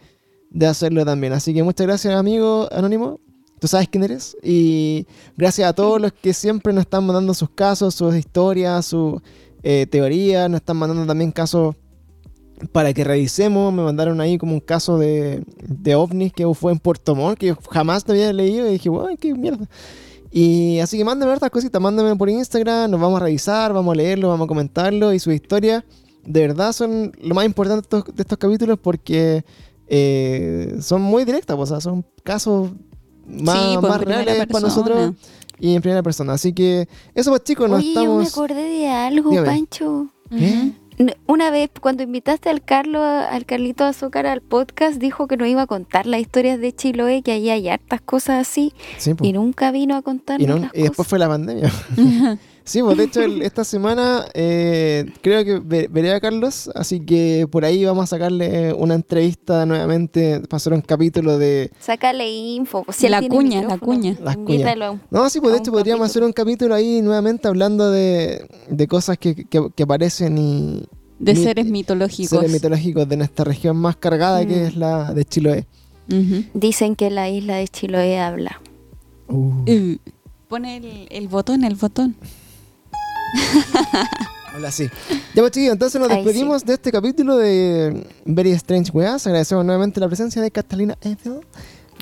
[0.49, 1.33] de hacerlo también.
[1.33, 3.19] Así que muchas gracias, amigo Anónimo.
[3.59, 4.37] Tú sabes quién eres.
[4.43, 9.21] Y gracias a todos los que siempre nos están mandando sus casos, sus historias, sus
[9.63, 10.49] eh, teorías.
[10.49, 11.75] Nos están mandando también casos
[12.71, 13.73] para que revisemos.
[13.73, 17.47] Me mandaron ahí como un caso de, de ovnis que fue en Puerto Montt, que
[17.47, 18.67] yo jamás te había leído.
[18.67, 19.67] Y dije, ¡ay, qué mierda!
[20.31, 23.95] Y así que mándame estas cositas, mándame por Instagram, nos vamos a revisar, vamos a
[23.95, 25.13] leerlo, vamos a comentarlo.
[25.13, 25.83] Y sus historias,
[26.25, 29.45] de verdad, son lo más importante de estos, de estos capítulos porque
[29.87, 32.71] eh, son muy directas, o sea, son casos
[33.25, 35.13] más, Sí, más reales para nosotros
[35.59, 36.33] y en primera persona.
[36.33, 38.33] Así que eso pues chicos, nos Oye, yo me estamos...
[38.33, 39.47] acordé de algo, Dígame.
[39.47, 40.07] Pancho.
[40.29, 40.71] ¿Qué?
[41.27, 45.61] Una vez, cuando invitaste al Carlos, al Carlito Azúcar al podcast, dijo que nos iba
[45.61, 49.29] a contar las historias de Chiloé, que ahí hay hartas cosas así, Sí, pues.
[49.29, 51.71] y nunca vino a contarnos Y, no- y después fue la pandemia.
[52.67, 56.99] sí, pues de hecho el- esta semana eh, creo que ve- veré a Carlos, así
[56.99, 61.71] que por ahí vamos a sacarle una entrevista nuevamente para hacer un capítulo de...
[61.79, 62.83] Sácale info.
[62.83, 64.15] pues, si La cuña, la cuña.
[64.21, 66.05] Las invítalo a un- No, sí, pues de hecho podríamos capítulo.
[66.05, 70.83] hacer un capítulo ahí nuevamente hablando de, de cosas que, que, que aparecen y...
[71.19, 72.29] De mit- seres mitológicos.
[72.29, 74.65] Seres mitológicos de nuestra región más cargada que Mm.
[74.67, 75.65] es la de Chiloé.
[76.53, 78.61] Dicen que la isla de Chiloé habla.
[79.27, 79.95] Uh,
[80.47, 82.15] Pone el, el botón, el botón.
[84.53, 84.89] Habla así.
[85.35, 89.27] Ya pues chiquillos, entonces nos Ahí despedimos de este capítulo de Very Strange Weas.
[89.27, 91.41] Agradecemos nuevamente la presencia de Catalina Eiffel,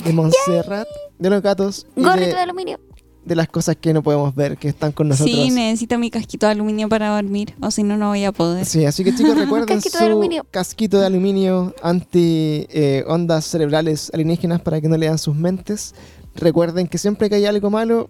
[0.05, 0.87] de Montserrat,
[1.19, 2.79] de los gatos y Gorrito de de, aluminio.
[3.25, 5.35] de las cosas que no podemos ver, que están con nosotros.
[5.35, 8.65] Sí, necesito mi casquito de aluminio para dormir, o si no, no voy a poder.
[8.65, 14.11] Sí, así que chicos recuerden Casquito su de casquito de aluminio anti eh, ondas cerebrales
[14.13, 15.93] alienígenas para que no lean sus mentes.
[16.35, 18.09] Recuerden que siempre que hay algo malo,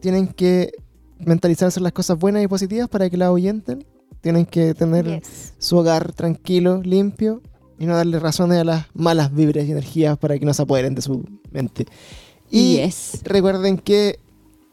[0.00, 0.72] tienen que
[1.18, 3.84] mentalizarse en las cosas buenas y positivas para que la ahuyenten.
[4.20, 5.52] Tienen que tener Yes.
[5.58, 7.42] su hogar tranquilo, limpio
[7.78, 10.94] y no darle razones a las malas vibras y energías para que no se apoderen
[10.94, 11.86] de su mente.
[12.50, 13.20] Y Yes.
[13.24, 14.18] recuerden que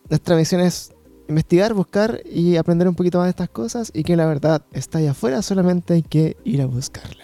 [0.09, 0.91] nuestra misión es
[1.29, 4.97] investigar, buscar y aprender un poquito más de estas cosas y que la verdad está
[4.99, 7.23] allá afuera, solamente hay que ir a buscarla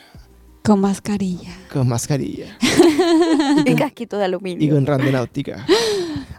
[0.63, 1.53] Con mascarilla.
[1.71, 2.57] con mascarilla
[3.65, 4.73] Y casquito de y aluminio.
[4.75, 5.65] con randonáutica.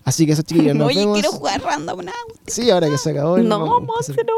[0.05, 1.15] Así que eso chiquillos, nos Oye, vemos.
[1.15, 2.15] quiero jugar random now.
[2.47, 3.37] Sí, ahora que se acabó.
[3.37, 4.33] el- No, Monse, no.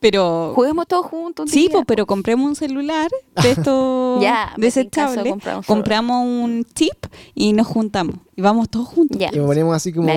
[0.00, 0.52] Pero.
[0.56, 1.44] Juguemos todos juntos.
[1.46, 1.70] un Sí, día.
[1.72, 3.08] pues, pero compremos un celular
[3.40, 5.64] de estos Ya, comprar un celular.
[5.64, 8.16] Compramos un chip y nos juntamos.
[8.34, 9.16] Y vamos todos juntos.
[9.16, 9.30] Ya.
[9.32, 10.08] Y me ponemos así como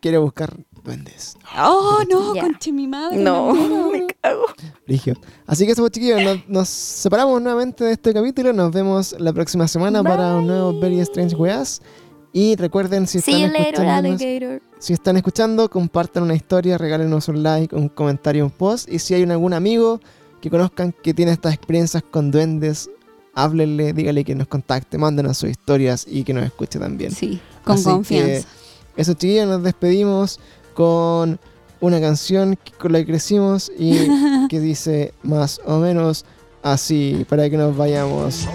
[0.00, 1.36] quiere buscar duendes.
[1.58, 2.42] Oh, no, Ya.
[2.42, 3.16] conche mi madre.
[3.18, 3.52] No,
[3.90, 4.44] me cago.
[5.46, 8.52] Así que eso, pues, chiquillos, nos, nos separamos nuevamente de este capítulo.
[8.52, 11.82] Nos vemos la próxima semana para un nuevo Very Strange Weas.
[12.32, 13.34] Y recuerden, si están,
[13.86, 14.62] alligator.
[14.78, 18.88] si están escuchando, compartan una historia, regálenos un like, un comentario, un post.
[18.88, 20.00] Y si hay algún amigo
[20.40, 22.88] que conozcan que tiene estas experiencias con duendes,
[23.34, 27.12] háblenle, dígale que nos contacte, mándenos sus historias y que nos escuche también.
[27.12, 28.48] Sí, con Así confianza.
[28.94, 30.40] que eso, chiquillos, nos despedimos
[30.74, 31.38] con
[31.80, 33.94] una canción con la que crecimos y
[34.48, 36.24] que dice más o menos
[36.62, 38.46] así, para que nos vayamos.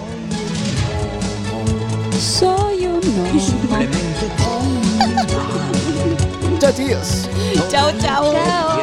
[2.20, 2.66] Soy
[6.60, 7.30] ¡Chao, chicos!
[7.70, 8.34] Chao, chao.
[8.34, 8.77] Chao.